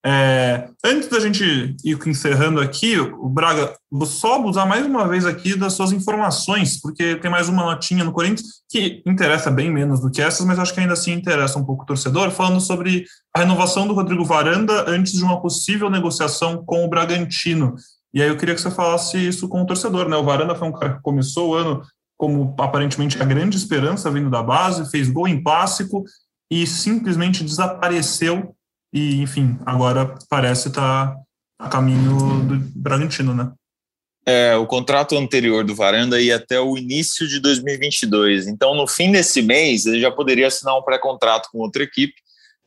É, 0.08 0.68
antes 0.84 1.08
da 1.08 1.18
gente 1.18 1.74
ir 1.84 1.98
encerrando 2.06 2.60
aqui, 2.60 2.96
o 2.96 3.28
Braga, 3.28 3.74
só 4.04 4.40
usar 4.44 4.64
mais 4.64 4.86
uma 4.86 5.08
vez 5.08 5.26
aqui 5.26 5.56
das 5.56 5.72
suas 5.72 5.90
informações, 5.90 6.80
porque 6.80 7.16
tem 7.16 7.28
mais 7.28 7.48
uma 7.48 7.64
notinha 7.64 8.04
no 8.04 8.12
Corinthians 8.12 8.62
que 8.70 9.02
interessa 9.04 9.50
bem 9.50 9.68
menos 9.68 9.98
do 9.98 10.08
que 10.08 10.22
essas, 10.22 10.46
mas 10.46 10.60
acho 10.60 10.72
que 10.72 10.78
ainda 10.78 10.92
assim 10.92 11.10
interessa 11.10 11.58
um 11.58 11.64
pouco 11.64 11.82
o 11.82 11.86
torcedor, 11.86 12.30
falando 12.30 12.60
sobre 12.60 13.04
a 13.34 13.40
renovação 13.40 13.84
do 13.84 13.94
Rodrigo 13.94 14.24
Varanda 14.24 14.88
antes 14.88 15.12
de 15.12 15.24
uma 15.24 15.42
possível 15.42 15.90
negociação 15.90 16.64
com 16.64 16.84
o 16.84 16.88
Bragantino. 16.88 17.74
E 18.14 18.22
aí 18.22 18.28
eu 18.28 18.36
queria 18.36 18.54
que 18.54 18.60
você 18.60 18.70
falasse 18.70 19.18
isso 19.18 19.48
com 19.48 19.62
o 19.62 19.66
torcedor, 19.66 20.08
né? 20.08 20.16
O 20.16 20.24
Varanda 20.24 20.54
foi 20.54 20.68
um 20.68 20.72
cara 20.72 20.94
que 20.94 21.02
começou 21.02 21.50
o 21.50 21.54
ano 21.54 21.82
como 22.16 22.54
aparentemente 22.60 23.20
a 23.20 23.24
grande 23.24 23.56
esperança 23.56 24.08
vindo 24.08 24.30
da 24.30 24.40
base, 24.40 24.88
fez 24.88 25.08
gol 25.08 25.26
em 25.26 25.42
clássico 25.42 26.04
e 26.48 26.64
simplesmente 26.64 27.42
desapareceu 27.42 28.54
e, 28.92 29.20
enfim, 29.20 29.58
agora 29.64 30.14
parece 30.28 30.68
estar 30.68 31.14
tá 31.14 31.20
a 31.58 31.68
caminho 31.68 32.44
do 32.44 32.58
Bragantino, 32.74 33.34
né? 33.34 33.50
É, 34.28 34.56
o 34.56 34.66
contrato 34.66 35.16
anterior 35.16 35.64
do 35.64 35.74
Varanda 35.74 36.20
ia 36.20 36.36
até 36.36 36.58
o 36.60 36.76
início 36.76 37.28
de 37.28 37.38
2022. 37.38 38.48
Então, 38.48 38.74
no 38.74 38.86
fim 38.86 39.12
desse 39.12 39.40
mês, 39.40 39.86
ele 39.86 40.00
já 40.00 40.10
poderia 40.10 40.48
assinar 40.48 40.76
um 40.76 40.82
pré-contrato 40.82 41.48
com 41.52 41.58
outra 41.58 41.84
equipe 41.84 42.14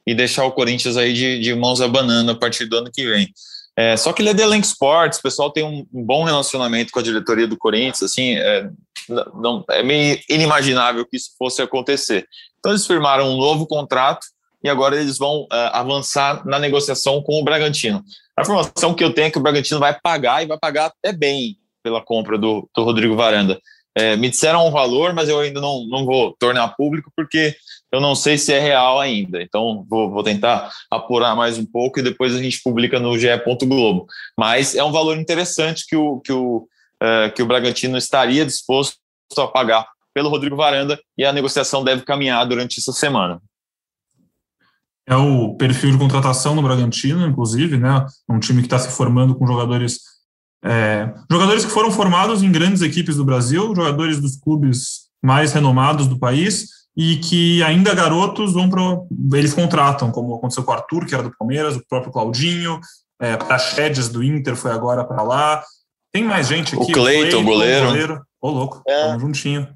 e 0.08 0.16
deixar 0.16 0.46
o 0.46 0.52
Corinthians 0.54 0.96
aí 0.96 1.14
de, 1.14 1.40
de 1.40 1.54
mãos 1.54 1.82
abanando 1.82 2.32
a 2.32 2.36
partir 2.36 2.66
do 2.66 2.78
ano 2.78 2.90
que 2.92 3.06
vem. 3.06 3.28
É, 3.76 3.98
só 3.98 4.14
que 4.14 4.22
ele 4.22 4.30
é 4.30 4.34
da 4.34 4.44
Elenco 4.44 4.66
Sports, 4.66 5.20
o 5.20 5.22
pessoal 5.22 5.52
tem 5.52 5.64
um, 5.64 5.86
um, 5.94 6.04
bom 6.04 6.24
relacionamento 6.24 6.92
com 6.92 7.00
a 7.00 7.04
diretoria 7.04 7.48
do 7.48 7.58
Corinthians, 7.58 8.04
assim, 8.04 8.36
é, 8.36 8.70
não, 9.08 9.64
é 9.70 9.84
meio 9.84 10.20
inimaginável 10.30 11.06
que 11.06 11.18
isso 11.18 11.32
fosse 11.38 11.62
acontecer. 11.62 12.26
Então, 12.58 12.72
eles 12.72 12.86
firmaram 12.86 13.30
um 13.30 13.38
novo 13.38 13.68
contrato 13.68 14.26
e 14.64 14.70
agora 14.70 15.00
eles 15.00 15.18
vão 15.18 15.44
uh, 15.44 15.48
avançar 15.72 16.46
na 16.46 16.60
negociação 16.60 17.22
com 17.22 17.40
o 17.40 17.44
Bragantino. 17.44 18.04
A 18.38 18.42
informação 18.42 18.94
que 18.94 19.04
eu 19.04 19.14
tenho 19.14 19.28
é 19.28 19.32
que 19.32 19.38
o 19.38 19.42
Bragantino 19.42 19.80
vai 19.80 19.98
pagar 20.00 20.44
e 20.44 20.48
vai 20.48 20.58
pagar 20.58 20.88
até 20.88 21.12
bem 21.12 21.58
pela 21.84 22.02
compra 22.02 22.38
do, 22.38 22.70
do 22.76 22.84
Rodrigo 22.84 23.16
Varanda. 23.16 23.60
É, 23.96 24.16
me 24.16 24.30
disseram 24.30 24.68
um 24.68 24.72
valor, 24.72 25.14
mas 25.14 25.28
eu 25.28 25.40
ainda 25.40 25.60
não, 25.60 25.86
não 25.88 26.06
vou 26.06 26.36
tornar 26.40 26.70
público 26.70 27.12
porque 27.16 27.56
eu 27.92 28.00
não 28.00 28.16
sei 28.16 28.38
se 28.38 28.54
é 28.54 28.60
real 28.60 29.00
ainda. 29.00 29.42
Então 29.42 29.86
vou, 29.90 30.12
vou 30.12 30.24
tentar 30.24 30.72
apurar 30.92 31.36
mais 31.36 31.58
um 31.58 31.66
pouco 31.66 32.00
e 32.00 32.04
depois 32.04 32.36
a 32.36 32.42
gente 32.42 32.62
publica 32.62 33.00
no 33.00 33.18
GE. 33.18 33.28
Globo. 33.64 34.08
Mas 34.38 34.76
é 34.76 34.84
um 34.84 34.92
valor 34.92 35.18
interessante 35.18 35.86
que 35.88 35.96
o, 35.96 36.20
que 36.20 36.32
o, 36.32 36.68
uh, 37.02 37.34
que 37.34 37.42
o 37.42 37.46
Bragantino 37.46 37.98
estaria 37.98 38.46
disposto 38.46 38.98
a 39.38 39.48
pagar 39.48 39.88
pelo 40.14 40.30
Rodrigo 40.30 40.56
Varanda 40.56 41.00
e 41.18 41.26
a 41.26 41.34
negociação 41.34 41.84
deve 41.84 42.04
caminhar 42.04 42.46
durante 42.46 42.80
essa 42.80 42.92
semana 42.92 43.42
é 45.10 45.16
o 45.16 45.56
perfil 45.56 45.92
de 45.92 45.98
contratação 45.98 46.54
no 46.54 46.62
Bragantino, 46.62 47.26
inclusive, 47.26 47.78
né? 47.78 48.06
Um 48.30 48.40
time 48.40 48.62
que 48.62 48.68
está 48.68 48.78
se 48.78 48.90
formando 48.96 49.34
com 49.34 49.48
jogadores. 49.48 50.02
É, 50.64 51.12
jogadores 51.32 51.66
que 51.66 51.72
foram 51.72 51.92
formados 51.92 52.44
em 52.44 52.52
grandes 52.52 52.84
equipes 52.84 53.16
do 53.16 53.26
Brasil, 53.26 53.74
jogadores 53.76 54.20
dos 54.20 54.36
clubes 54.36 55.10
mais 55.22 55.52
renomados 55.52 56.06
do 56.06 56.20
país 56.20 56.68
e 56.96 57.16
que 57.18 57.64
ainda 57.64 57.96
garotos 57.96 58.54
vão 58.54 58.70
para. 58.70 58.82
Eles 59.34 59.52
contratam, 59.52 60.12
como 60.12 60.36
aconteceu 60.36 60.64
com 60.64 60.72
o 60.72 60.76
Arthur, 60.76 61.08
que 61.08 61.16
era 61.16 61.24
do 61.24 61.36
Palmeiras, 61.36 61.76
o 61.76 61.84
próprio 61.90 62.14
Claudinho, 62.14 62.80
é, 63.20 63.36
Praxedes 63.36 64.10
do 64.10 64.24
Inter 64.24 64.56
foi 64.56 64.72
agora 64.72 65.04
para 65.04 65.24
lá. 65.24 65.64
Tem 66.12 66.24
mais 66.24 66.48
gente 66.48 66.76
aqui. 66.76 66.92
O 66.92 66.94
Cleiton, 66.94 67.44
goleiro. 67.44 67.88
goleiro. 67.88 68.22
Ô, 68.40 68.52
louco, 68.52 68.84
é. 68.88 69.18
juntinho. 69.18 69.68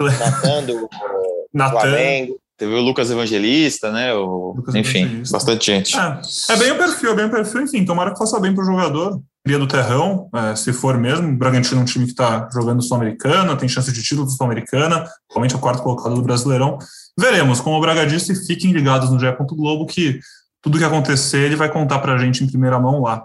Natan 0.00 0.64
do 0.64 0.88
Natan. 1.52 1.80
Flamengo. 1.80 2.38
Teve 2.58 2.74
o 2.74 2.80
Lucas 2.80 3.08
Evangelista, 3.08 3.92
né? 3.92 4.12
O, 4.12 4.52
Lucas 4.56 4.74
enfim, 4.74 5.02
Evangelista. 5.02 5.32
bastante 5.32 5.66
gente. 5.66 5.96
É, 5.96 6.20
é, 6.50 6.56
bem 6.56 6.72
o 6.72 6.76
perfil, 6.76 7.12
é 7.12 7.14
bem 7.14 7.26
o 7.26 7.30
perfil. 7.30 7.62
Enfim, 7.62 7.84
tomara 7.84 8.10
que 8.10 8.18
faça 8.18 8.40
bem 8.40 8.52
para 8.52 8.64
o 8.64 8.66
jogador. 8.66 9.22
Cria 9.44 9.60
do 9.60 9.68
Terrão, 9.68 10.28
é, 10.34 10.56
se 10.56 10.72
for 10.72 10.98
mesmo. 10.98 11.28
O 11.28 11.36
Bragantino 11.36 11.80
é 11.80 11.82
um 11.82 11.86
time 11.86 12.04
que 12.04 12.10
está 12.10 12.48
jogando 12.52 12.82
Sul-Americana, 12.82 13.56
tem 13.56 13.68
chance 13.68 13.92
de 13.92 14.02
título 14.02 14.28
Sul-Americana, 14.28 15.08
provavelmente 15.28 15.54
a 15.54 15.58
quarta 15.58 15.80
colocada 15.80 16.16
do 16.16 16.20
Brasileirão. 16.20 16.78
Veremos. 17.16 17.60
Como 17.60 17.76
o 17.76 17.80
Braga 17.80 18.04
disse, 18.04 18.34
fiquem 18.44 18.72
ligados 18.72 19.08
no 19.08 19.20
GE. 19.20 19.26
Globo 19.52 19.86
que 19.86 20.18
tudo 20.60 20.78
que 20.78 20.84
acontecer 20.84 21.38
ele 21.38 21.54
vai 21.54 21.70
contar 21.70 22.00
para 22.00 22.14
a 22.14 22.18
gente 22.18 22.42
em 22.42 22.48
primeira 22.48 22.80
mão 22.80 23.02
lá. 23.02 23.24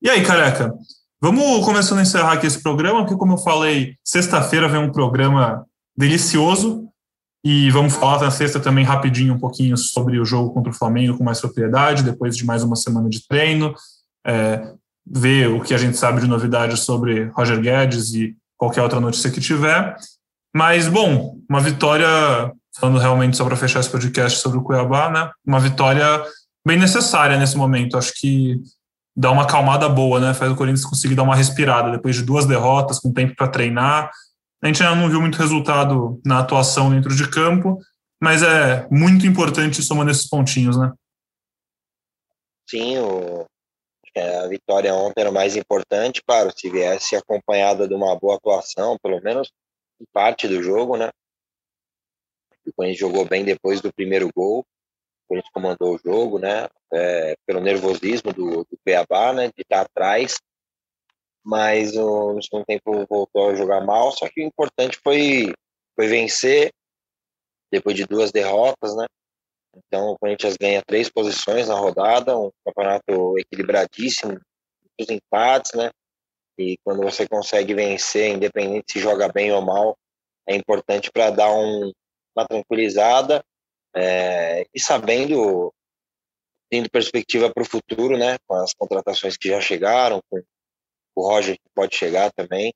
E 0.00 0.08
aí, 0.08 0.24
careca? 0.24 0.74
Vamos 1.20 1.62
começando 1.64 1.98
a 1.98 2.02
encerrar 2.02 2.32
aqui 2.32 2.46
esse 2.46 2.62
programa, 2.62 3.02
porque, 3.02 3.16
como 3.16 3.34
eu 3.34 3.38
falei, 3.38 3.96
sexta-feira 4.02 4.66
vem 4.66 4.80
um 4.80 4.90
programa 4.90 5.64
delicioso 5.96 6.88
e 7.44 7.70
vamos 7.70 7.94
falar 7.94 8.20
na 8.20 8.30
sexta 8.30 8.60
também 8.60 8.84
rapidinho 8.84 9.34
um 9.34 9.38
pouquinho 9.38 9.76
sobre 9.76 10.18
o 10.20 10.24
jogo 10.24 10.54
contra 10.54 10.70
o 10.70 10.74
Flamengo 10.74 11.18
com 11.18 11.24
mais 11.24 11.40
propriedade, 11.40 12.04
depois 12.04 12.36
de 12.36 12.44
mais 12.44 12.62
uma 12.62 12.76
semana 12.76 13.08
de 13.08 13.26
treino, 13.26 13.74
é, 14.24 14.72
ver 15.04 15.48
o 15.48 15.60
que 15.60 15.74
a 15.74 15.78
gente 15.78 15.96
sabe 15.96 16.20
de 16.20 16.28
novidades 16.28 16.80
sobre 16.80 17.24
Roger 17.34 17.60
Guedes 17.60 18.14
e 18.14 18.36
qualquer 18.56 18.82
outra 18.82 19.00
notícia 19.00 19.30
que 19.30 19.40
tiver. 19.40 19.96
Mas, 20.54 20.86
bom, 20.86 21.38
uma 21.48 21.60
vitória, 21.60 22.06
falando 22.78 23.00
realmente 23.00 23.36
só 23.36 23.44
para 23.44 23.56
fechar 23.56 23.80
esse 23.80 23.90
podcast 23.90 24.38
sobre 24.38 24.58
o 24.58 24.62
Cuiabá, 24.62 25.10
né? 25.10 25.30
Uma 25.44 25.58
vitória 25.58 26.22
bem 26.64 26.78
necessária 26.78 27.36
nesse 27.36 27.56
momento. 27.56 27.98
Acho 27.98 28.12
que 28.14 28.60
dá 29.16 29.32
uma 29.32 29.42
acalmada 29.42 29.88
boa, 29.88 30.20
né? 30.20 30.32
Faz 30.32 30.52
o 30.52 30.54
Corinthians 30.54 30.84
conseguir 30.84 31.16
dar 31.16 31.24
uma 31.24 31.34
respirada 31.34 31.90
depois 31.90 32.14
de 32.14 32.22
duas 32.22 32.46
derrotas, 32.46 33.00
com 33.00 33.12
tempo 33.12 33.34
para 33.34 33.48
treinar 33.48 34.10
a 34.62 34.66
gente 34.68 34.82
ainda 34.82 34.94
não 34.94 35.10
viu 35.10 35.20
muito 35.20 35.38
resultado 35.38 36.20
na 36.24 36.38
atuação 36.38 36.90
dentro 36.90 37.14
de 37.14 37.28
campo, 37.28 37.78
mas 38.22 38.42
é 38.42 38.86
muito 38.88 39.26
importante 39.26 39.82
somando 39.82 40.10
esses 40.10 40.28
pontinhos, 40.28 40.78
né? 40.78 40.92
Sim, 42.70 42.98
o, 42.98 43.44
a 44.16 44.46
vitória 44.46 44.94
ontem 44.94 45.20
era 45.20 45.32
mais 45.32 45.56
importante, 45.56 46.22
claro, 46.24 46.52
se 46.56 46.70
viesse 46.70 47.16
acompanhada 47.16 47.88
de 47.88 47.94
uma 47.94 48.16
boa 48.16 48.36
atuação, 48.36 48.96
pelo 49.02 49.20
menos 49.20 49.50
em 50.00 50.04
parte 50.12 50.46
do 50.46 50.62
jogo, 50.62 50.96
né? 50.96 51.10
O 52.64 52.72
Corinthians 52.72 53.00
jogou 53.00 53.24
bem 53.24 53.44
depois 53.44 53.80
do 53.80 53.92
primeiro 53.92 54.30
gol, 54.32 54.60
o 54.60 54.64
Corinthians 55.28 55.52
comandou 55.52 55.96
o 55.96 55.98
jogo, 55.98 56.38
né? 56.38 56.68
É, 56.92 57.34
pelo 57.44 57.60
nervosismo 57.60 58.32
do, 58.32 58.64
do 58.64 58.78
né? 59.34 59.48
De 59.48 59.62
estar 59.62 59.80
atrás 59.80 60.36
mas 61.44 61.94
no 61.94 62.40
segundo 62.42 62.64
tempo 62.64 63.06
voltou 63.08 63.50
a 63.50 63.54
jogar 63.54 63.80
mal. 63.80 64.12
Só 64.12 64.28
que 64.28 64.42
o 64.42 64.46
importante 64.46 64.98
foi, 65.02 65.52
foi 65.96 66.06
vencer 66.06 66.72
depois 67.70 67.96
de 67.96 68.06
duas 68.06 68.30
derrotas, 68.30 68.94
né? 68.96 69.06
Então 69.74 70.10
o 70.10 70.18
Corinthians 70.18 70.56
ganha 70.56 70.82
três 70.86 71.08
posições 71.08 71.68
na 71.68 71.74
rodada, 71.74 72.36
um 72.38 72.50
campeonato 72.64 73.38
equilibradíssimo, 73.38 74.38
os 75.00 75.08
empates, 75.08 75.72
né? 75.72 75.90
E 76.58 76.76
quando 76.84 77.02
você 77.02 77.26
consegue 77.26 77.74
vencer, 77.74 78.34
independente 78.34 78.92
se 78.92 79.00
joga 79.00 79.28
bem 79.32 79.50
ou 79.52 79.62
mal, 79.62 79.96
é 80.46 80.54
importante 80.54 81.10
para 81.10 81.30
dar 81.30 81.50
um, 81.50 81.90
uma 82.36 82.46
tranquilizada 82.46 83.42
é, 83.96 84.66
e 84.74 84.80
sabendo, 84.80 85.72
tendo 86.70 86.90
perspectiva 86.90 87.50
para 87.52 87.62
o 87.62 87.66
futuro, 87.66 88.18
né? 88.18 88.36
Com 88.46 88.54
as 88.56 88.74
contratações 88.74 89.36
que 89.36 89.48
já 89.48 89.60
chegaram, 89.60 90.20
com 90.30 90.42
o 91.14 91.22
Roger 91.22 91.56
pode 91.74 91.96
chegar 91.96 92.30
também, 92.32 92.72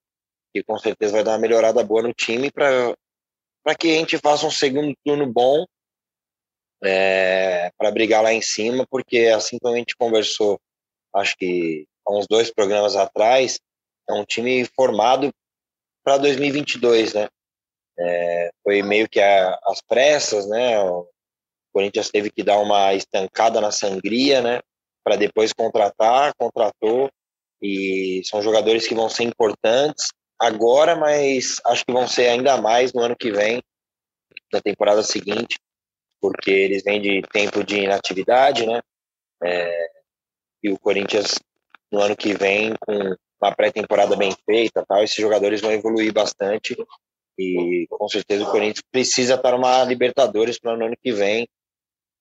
e 0.54 0.62
com 0.62 0.78
certeza 0.78 1.12
vai 1.12 1.24
dar 1.24 1.32
uma 1.32 1.38
melhorada 1.38 1.82
boa 1.84 2.02
no 2.02 2.12
time 2.12 2.50
para 2.50 2.94
que 3.78 3.90
a 3.90 3.98
gente 3.98 4.18
faça 4.18 4.46
um 4.46 4.50
segundo 4.50 4.94
turno 5.04 5.26
bom 5.30 5.64
é, 6.82 7.70
para 7.76 7.90
brigar 7.90 8.22
lá 8.22 8.32
em 8.32 8.42
cima, 8.42 8.86
porque 8.90 9.32
assim 9.34 9.58
como 9.58 9.74
a 9.74 9.78
gente 9.78 9.96
conversou, 9.96 10.58
acho 11.14 11.36
que 11.36 11.86
há 12.06 12.16
uns 12.16 12.26
dois 12.26 12.52
programas 12.52 12.96
atrás, 12.96 13.58
é 14.08 14.12
um 14.12 14.24
time 14.24 14.64
formado 14.76 15.30
para 16.04 16.18
2022, 16.18 17.14
né? 17.14 17.28
É, 17.98 18.50
foi 18.62 18.82
meio 18.82 19.08
que 19.08 19.20
a, 19.20 19.58
as 19.64 19.80
pressas, 19.80 20.46
né? 20.48 20.78
O 20.80 21.08
Corinthians 21.72 22.10
teve 22.10 22.30
que 22.30 22.42
dar 22.42 22.58
uma 22.58 22.94
estancada 22.94 23.60
na 23.60 23.72
sangria, 23.72 24.40
né? 24.40 24.60
Para 25.02 25.16
depois 25.16 25.52
contratar, 25.52 26.32
contratou 26.38 27.10
e 27.62 28.22
são 28.24 28.42
jogadores 28.42 28.86
que 28.86 28.94
vão 28.94 29.08
ser 29.08 29.24
importantes 29.24 30.08
agora, 30.38 30.94
mas 30.96 31.60
acho 31.66 31.84
que 31.84 31.92
vão 31.92 32.06
ser 32.06 32.28
ainda 32.28 32.60
mais 32.60 32.92
no 32.92 33.02
ano 33.02 33.16
que 33.16 33.30
vem, 33.30 33.62
na 34.52 34.60
temporada 34.60 35.02
seguinte, 35.02 35.58
porque 36.20 36.50
eles 36.50 36.82
vêm 36.82 37.00
de 37.00 37.22
tempo 37.32 37.64
de 37.64 37.80
inatividade, 37.80 38.66
né? 38.66 38.80
É, 39.42 39.88
e 40.62 40.70
o 40.70 40.78
Corinthians 40.78 41.38
no 41.90 42.00
ano 42.00 42.16
que 42.16 42.34
vem 42.34 42.74
com 42.80 43.16
uma 43.40 43.54
pré-temporada 43.54 44.16
bem 44.16 44.34
feita, 44.44 44.84
tal, 44.86 45.02
esses 45.02 45.16
jogadores 45.16 45.60
vão 45.60 45.70
evoluir 45.72 46.12
bastante 46.12 46.76
e 47.38 47.86
com 47.90 48.08
certeza 48.08 48.44
o 48.44 48.50
Corinthians 48.50 48.82
precisa 48.90 49.34
estar 49.34 49.52
numa 49.52 49.84
Libertadores 49.84 50.58
para 50.58 50.76
o 50.76 50.82
ano 50.82 50.96
que 51.02 51.12
vem 51.12 51.46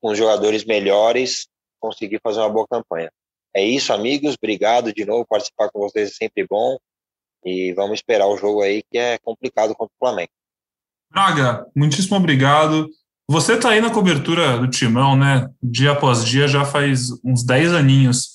com 0.01 0.13
jogadores 0.13 0.65
melhores 0.65 1.47
conseguir 1.79 2.19
fazer 2.21 2.39
uma 2.39 2.49
boa 2.49 2.67
campanha. 2.67 3.11
É 3.55 3.63
isso, 3.63 3.93
amigos. 3.93 4.35
Obrigado 4.37 4.93
de 4.93 5.05
novo. 5.05 5.25
Participar 5.25 5.69
com 5.69 5.79
vocês 5.79 6.11
é 6.11 6.13
sempre 6.13 6.45
bom. 6.45 6.77
E 7.45 7.71
vamos 7.73 7.99
esperar 7.99 8.27
o 8.27 8.37
jogo 8.37 8.61
aí, 8.61 8.83
que 8.91 8.97
é 8.97 9.17
complicado 9.19 9.73
contra 9.75 9.93
o 9.95 9.99
Flamengo. 9.99 10.31
Braga, 11.09 11.65
muitíssimo 11.73 12.17
obrigado. 12.17 12.89
Você 13.29 13.53
está 13.53 13.69
aí 13.69 13.79
na 13.79 13.89
cobertura 13.89 14.57
do 14.57 14.69
Timão, 14.69 15.15
né? 15.15 15.47
Dia 15.63 15.91
após 15.91 16.25
dia, 16.25 16.47
já 16.47 16.65
faz 16.65 17.09
uns 17.23 17.43
10 17.45 17.73
aninhos 17.73 18.34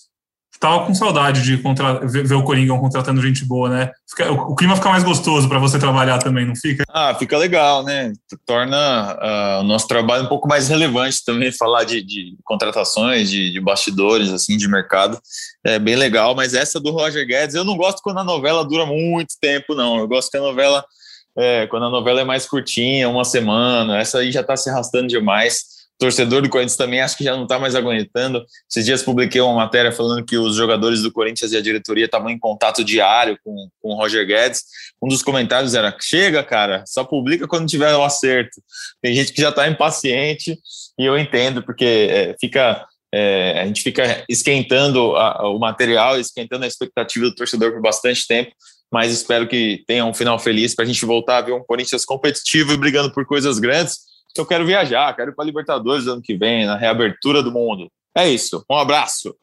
tava 0.61 0.85
com 0.85 0.95
saudade 0.95 1.43
de 1.43 1.57
contra... 1.57 2.07
ver 2.07 2.35
o 2.35 2.45
Coringão 2.45 2.79
contratando 2.79 3.23
gente 3.23 3.47
boa, 3.47 3.71
né? 3.71 3.91
Fica... 4.09 4.31
o 4.31 4.55
clima 4.55 4.77
fica 4.77 4.91
mais 4.91 5.03
gostoso 5.03 5.49
para 5.49 5.59
você 5.59 5.79
trabalhar 5.79 6.19
também, 6.19 6.45
não 6.45 6.55
fica? 6.55 6.85
Ah, 6.91 7.15
fica 7.15 7.39
legal, 7.39 7.83
né? 7.83 8.13
Torna 8.45 9.15
uh, 9.15 9.61
o 9.61 9.65
nosso 9.65 9.89
trabalho 9.89 10.25
um 10.25 10.29
pouco 10.29 10.47
mais 10.47 10.69
relevante 10.69 11.25
também, 11.25 11.51
falar 11.51 11.85
de, 11.85 12.03
de 12.03 12.37
contratações, 12.45 13.31
de, 13.31 13.51
de, 13.51 13.59
bastidores, 13.59 14.31
assim, 14.31 14.59
de 14.59 14.69
mercado. 14.69 15.19
É 15.65 15.79
bem 15.79 15.97
legal, 15.97 16.35
mas 16.35 16.53
essa 16.53 16.79
do 16.79 16.91
Roger 16.91 17.27
Guedes, 17.27 17.55
eu 17.55 17.65
não 17.65 17.77
gosto 17.77 18.03
quando 18.03 18.19
a 18.19 18.25
novela 18.25 18.63
dura 18.63 18.85
muito 18.85 19.35
tempo, 19.41 19.75
não. 19.75 19.99
Eu 19.99 20.07
gosto 20.07 20.31
que 20.31 20.37
a 20.37 20.43
novela, 20.43 20.85
é, 21.39 21.67
quando 21.69 21.87
a 21.87 21.91
novela 21.91 22.21
é 22.21 22.25
mais 22.25 22.47
curtinha, 22.47 23.09
uma 23.09 23.25
semana, 23.25 23.99
essa 23.99 24.19
aí 24.19 24.31
já 24.31 24.43
está 24.43 24.55
se 24.59 24.69
arrastando 24.69 25.09
demais 25.09 25.80
torcedor 26.01 26.41
do 26.41 26.49
Corinthians 26.49 26.77
também 26.77 27.01
acho 27.03 27.17
que 27.17 27.23
já 27.23 27.37
não 27.37 27.43
está 27.43 27.59
mais 27.59 27.75
aguentando. 27.75 28.45
Esses 28.69 28.87
dias 28.87 29.03
publiquei 29.03 29.41
uma 29.41 29.55
matéria 29.55 29.93
falando 29.93 30.25
que 30.25 30.37
os 30.37 30.57
jogadores 30.57 31.03
do 31.03 31.13
Corinthians 31.13 31.53
e 31.53 31.57
a 31.59 31.61
diretoria 31.61 32.07
estavam 32.07 32.31
em 32.31 32.39
contato 32.39 32.83
diário 32.83 33.39
com, 33.45 33.69
com 33.81 33.91
o 33.91 33.95
Roger 33.95 34.27
Guedes. 34.27 34.65
Um 35.01 35.09
dos 35.09 35.23
comentários 35.23 35.75
era: 35.75 35.95
chega, 36.01 36.43
cara, 36.43 36.83
só 36.87 37.05
publica 37.05 37.47
quando 37.47 37.69
tiver 37.69 37.95
o 37.95 38.03
acerto. 38.03 38.63
Tem 39.03 39.15
gente 39.15 39.33
que 39.33 39.43
já 39.43 39.51
está 39.51 39.69
impaciente 39.69 40.59
e 40.99 41.05
eu 41.05 41.19
entendo, 41.19 41.63
porque 41.63 41.85
é, 41.85 42.37
fica. 42.41 42.85
É, 43.13 43.61
a 43.61 43.67
gente 43.67 43.83
fica 43.83 44.25
esquentando 44.29 45.17
a, 45.17 45.51
o 45.51 45.59
material, 45.59 46.19
esquentando 46.19 46.65
a 46.65 46.69
expectativa 46.69 47.27
do 47.27 47.35
torcedor 47.35 47.73
por 47.73 47.83
bastante 47.83 48.25
tempo, 48.25 48.53
mas 48.91 49.13
espero 49.13 49.49
que 49.49 49.83
tenha 49.85 50.07
um 50.07 50.15
final 50.15 50.39
feliz 50.39 50.77
para 50.77 50.85
a 50.85 50.87
gente 50.87 51.05
voltar 51.05 51.39
a 51.39 51.43
ver 51.43 51.53
um 51.53 51.65
Corinthians 51.65 52.05
competitivo 52.05 52.73
e 52.73 52.77
brigando 52.77 53.13
por 53.13 53.27
coisas 53.27 53.59
grandes 53.59 54.10
eu 54.37 54.47
quero 54.47 54.67
viajar, 54.67 55.15
quero 55.15 55.31
ir 55.31 55.35
para 55.35 55.45
Libertadores 55.45 56.07
ano 56.07 56.23
que 56.23 56.37
vem, 56.37 56.67
na 56.67 56.77
reabertura 56.77 57.43
do 57.43 57.51
mundo. 57.51 57.91
É 58.17 58.29
isso. 58.29 58.65
Um 58.71 58.77
abraço. 58.77 59.35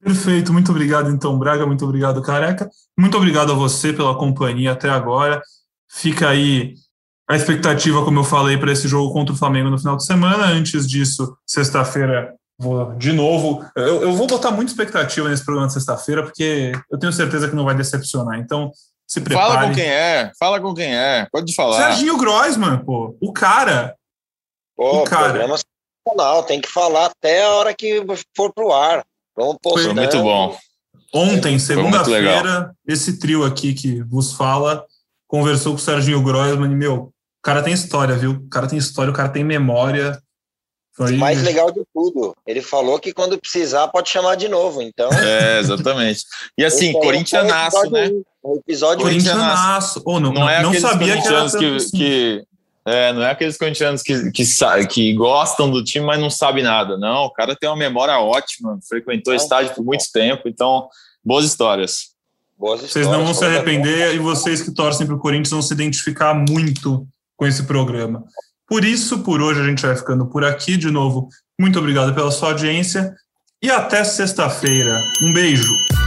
Perfeito, 0.00 0.52
muito 0.52 0.70
obrigado 0.70 1.10
então, 1.10 1.36
Braga, 1.38 1.66
muito 1.66 1.84
obrigado, 1.84 2.22
Careca. 2.22 2.70
Muito 2.96 3.16
obrigado 3.16 3.50
a 3.50 3.54
você 3.54 3.92
pela 3.92 4.16
companhia 4.16 4.72
até 4.72 4.88
agora. 4.88 5.42
Fica 5.90 6.28
aí 6.28 6.74
a 7.28 7.34
expectativa, 7.34 8.04
como 8.04 8.20
eu 8.20 8.24
falei, 8.24 8.56
para 8.56 8.72
esse 8.72 8.86
jogo 8.86 9.12
contra 9.12 9.34
o 9.34 9.36
Flamengo 9.36 9.70
no 9.70 9.78
final 9.78 9.96
de 9.96 10.04
semana. 10.04 10.46
Antes 10.46 10.86
disso, 10.86 11.36
sexta-feira, 11.44 12.32
vou 12.56 12.94
de 12.94 13.12
novo. 13.12 13.64
Eu, 13.74 14.02
eu, 14.02 14.12
vou 14.12 14.26
botar 14.26 14.52
muita 14.52 14.70
expectativa 14.70 15.28
nesse 15.28 15.44
programa 15.44 15.66
de 15.66 15.74
sexta-feira, 15.74 16.22
porque 16.22 16.72
eu 16.90 16.98
tenho 16.98 17.12
certeza 17.12 17.48
que 17.48 17.56
não 17.56 17.64
vai 17.64 17.74
decepcionar. 17.74 18.38
Então, 18.38 18.70
se 19.06 19.20
prepare. 19.20 19.52
Fala 19.52 19.66
com 19.66 19.74
quem 19.74 19.84
é, 19.84 20.32
fala 20.38 20.60
com 20.60 20.74
quem 20.74 20.94
é, 20.94 21.26
pode 21.32 21.54
falar. 21.54 21.76
Serginho 21.76 22.16
Groisman, 22.16 22.78
pô, 22.78 23.16
o 23.20 23.32
cara 23.32 23.94
Pô, 24.78 25.02
cara... 25.02 25.30
programa 25.30 25.56
sensacional, 25.58 26.44
tem 26.44 26.60
que 26.60 26.68
falar 26.68 27.06
até 27.06 27.42
a 27.42 27.50
hora 27.50 27.74
que 27.74 28.00
for 28.36 28.52
pro 28.54 28.72
ar. 28.72 29.04
Vamos 29.36 29.56
postando. 29.60 29.94
Foi 29.94 30.02
muito 30.02 30.22
bom. 30.22 30.56
Ontem, 31.12 31.58
segunda-feira, 31.58 32.72
esse 32.86 33.18
trio 33.18 33.44
aqui 33.44 33.74
que 33.74 34.00
vos 34.04 34.34
fala 34.34 34.84
conversou 35.26 35.72
com 35.72 35.78
o 35.78 35.82
Serginho 35.82 36.22
Groisman 36.22 36.70
e, 36.70 36.76
meu, 36.76 36.94
o 36.96 37.12
cara 37.42 37.62
tem 37.62 37.72
história, 37.72 38.14
viu? 38.14 38.32
O 38.32 38.48
cara 38.48 38.68
tem 38.68 38.78
história, 38.78 39.10
o 39.10 39.14
cara 39.14 39.28
tem 39.28 39.42
memória. 39.42 40.20
Foi... 40.94 41.14
O 41.14 41.18
mais 41.18 41.42
legal 41.42 41.72
de 41.72 41.82
tudo, 41.92 42.34
ele 42.46 42.62
falou 42.62 42.98
que 42.98 43.12
quando 43.12 43.38
precisar 43.38 43.88
pode 43.88 44.08
chamar 44.08 44.36
de 44.36 44.48
novo, 44.48 44.80
então... 44.80 45.08
É, 45.22 45.58
exatamente. 45.58 46.24
E 46.56 46.64
assim, 46.64 46.92
corintianaço, 46.92 47.90
né? 47.90 48.10
O 48.42 48.56
episódio 48.56 49.04
corintianaço. 49.04 50.02
Oh, 50.04 50.20
não, 50.20 50.32
não, 50.32 50.48
é 50.48 50.62
não 50.62 50.74
sabia 50.74 51.20
que, 51.20 51.26
era 51.26 51.50
que, 51.50 51.76
assim. 51.76 51.96
que 51.96 52.46
é, 52.86 53.12
não 53.12 53.22
é 53.22 53.30
aqueles 53.30 53.56
corintianos 53.56 54.02
que, 54.02 54.30
que, 54.30 54.44
que 54.88 55.14
gostam 55.14 55.70
do 55.70 55.84
time, 55.84 56.06
mas 56.06 56.20
não 56.20 56.30
sabem 56.30 56.64
nada. 56.64 56.96
Não, 56.96 57.24
o 57.24 57.32
cara 57.32 57.54
tem 57.54 57.68
uma 57.68 57.76
memória 57.76 58.18
ótima, 58.18 58.78
frequentou 58.88 59.32
o 59.32 59.36
estádio 59.36 59.74
por 59.74 59.84
muito 59.84 60.04
tempo, 60.12 60.48
então, 60.48 60.88
boas 61.24 61.44
histórias. 61.44 62.14
Boas 62.58 62.82
histórias. 62.82 62.92
Vocês 62.92 63.06
não 63.06 63.24
vão 63.24 63.34
se 63.34 63.44
arrepender 63.44 64.14
e 64.14 64.18
vocês 64.18 64.62
que 64.62 64.72
torcem 64.72 65.06
para 65.06 65.14
o 65.14 65.18
Corinthians 65.18 65.50
vão 65.50 65.62
se 65.62 65.72
identificar 65.74 66.34
muito 66.34 67.06
com 67.36 67.46
esse 67.46 67.64
programa. 67.64 68.24
Por 68.66 68.84
isso, 68.84 69.20
por 69.20 69.40
hoje, 69.40 69.60
a 69.60 69.64
gente 69.64 69.84
vai 69.86 69.96
ficando 69.96 70.26
por 70.26 70.44
aqui. 70.44 70.76
De 70.76 70.90
novo, 70.90 71.28
muito 71.58 71.78
obrigado 71.78 72.14
pela 72.14 72.30
sua 72.30 72.50
audiência 72.50 73.14
e 73.62 73.70
até 73.70 74.04
sexta-feira. 74.04 75.00
Um 75.22 75.32
beijo. 75.32 75.97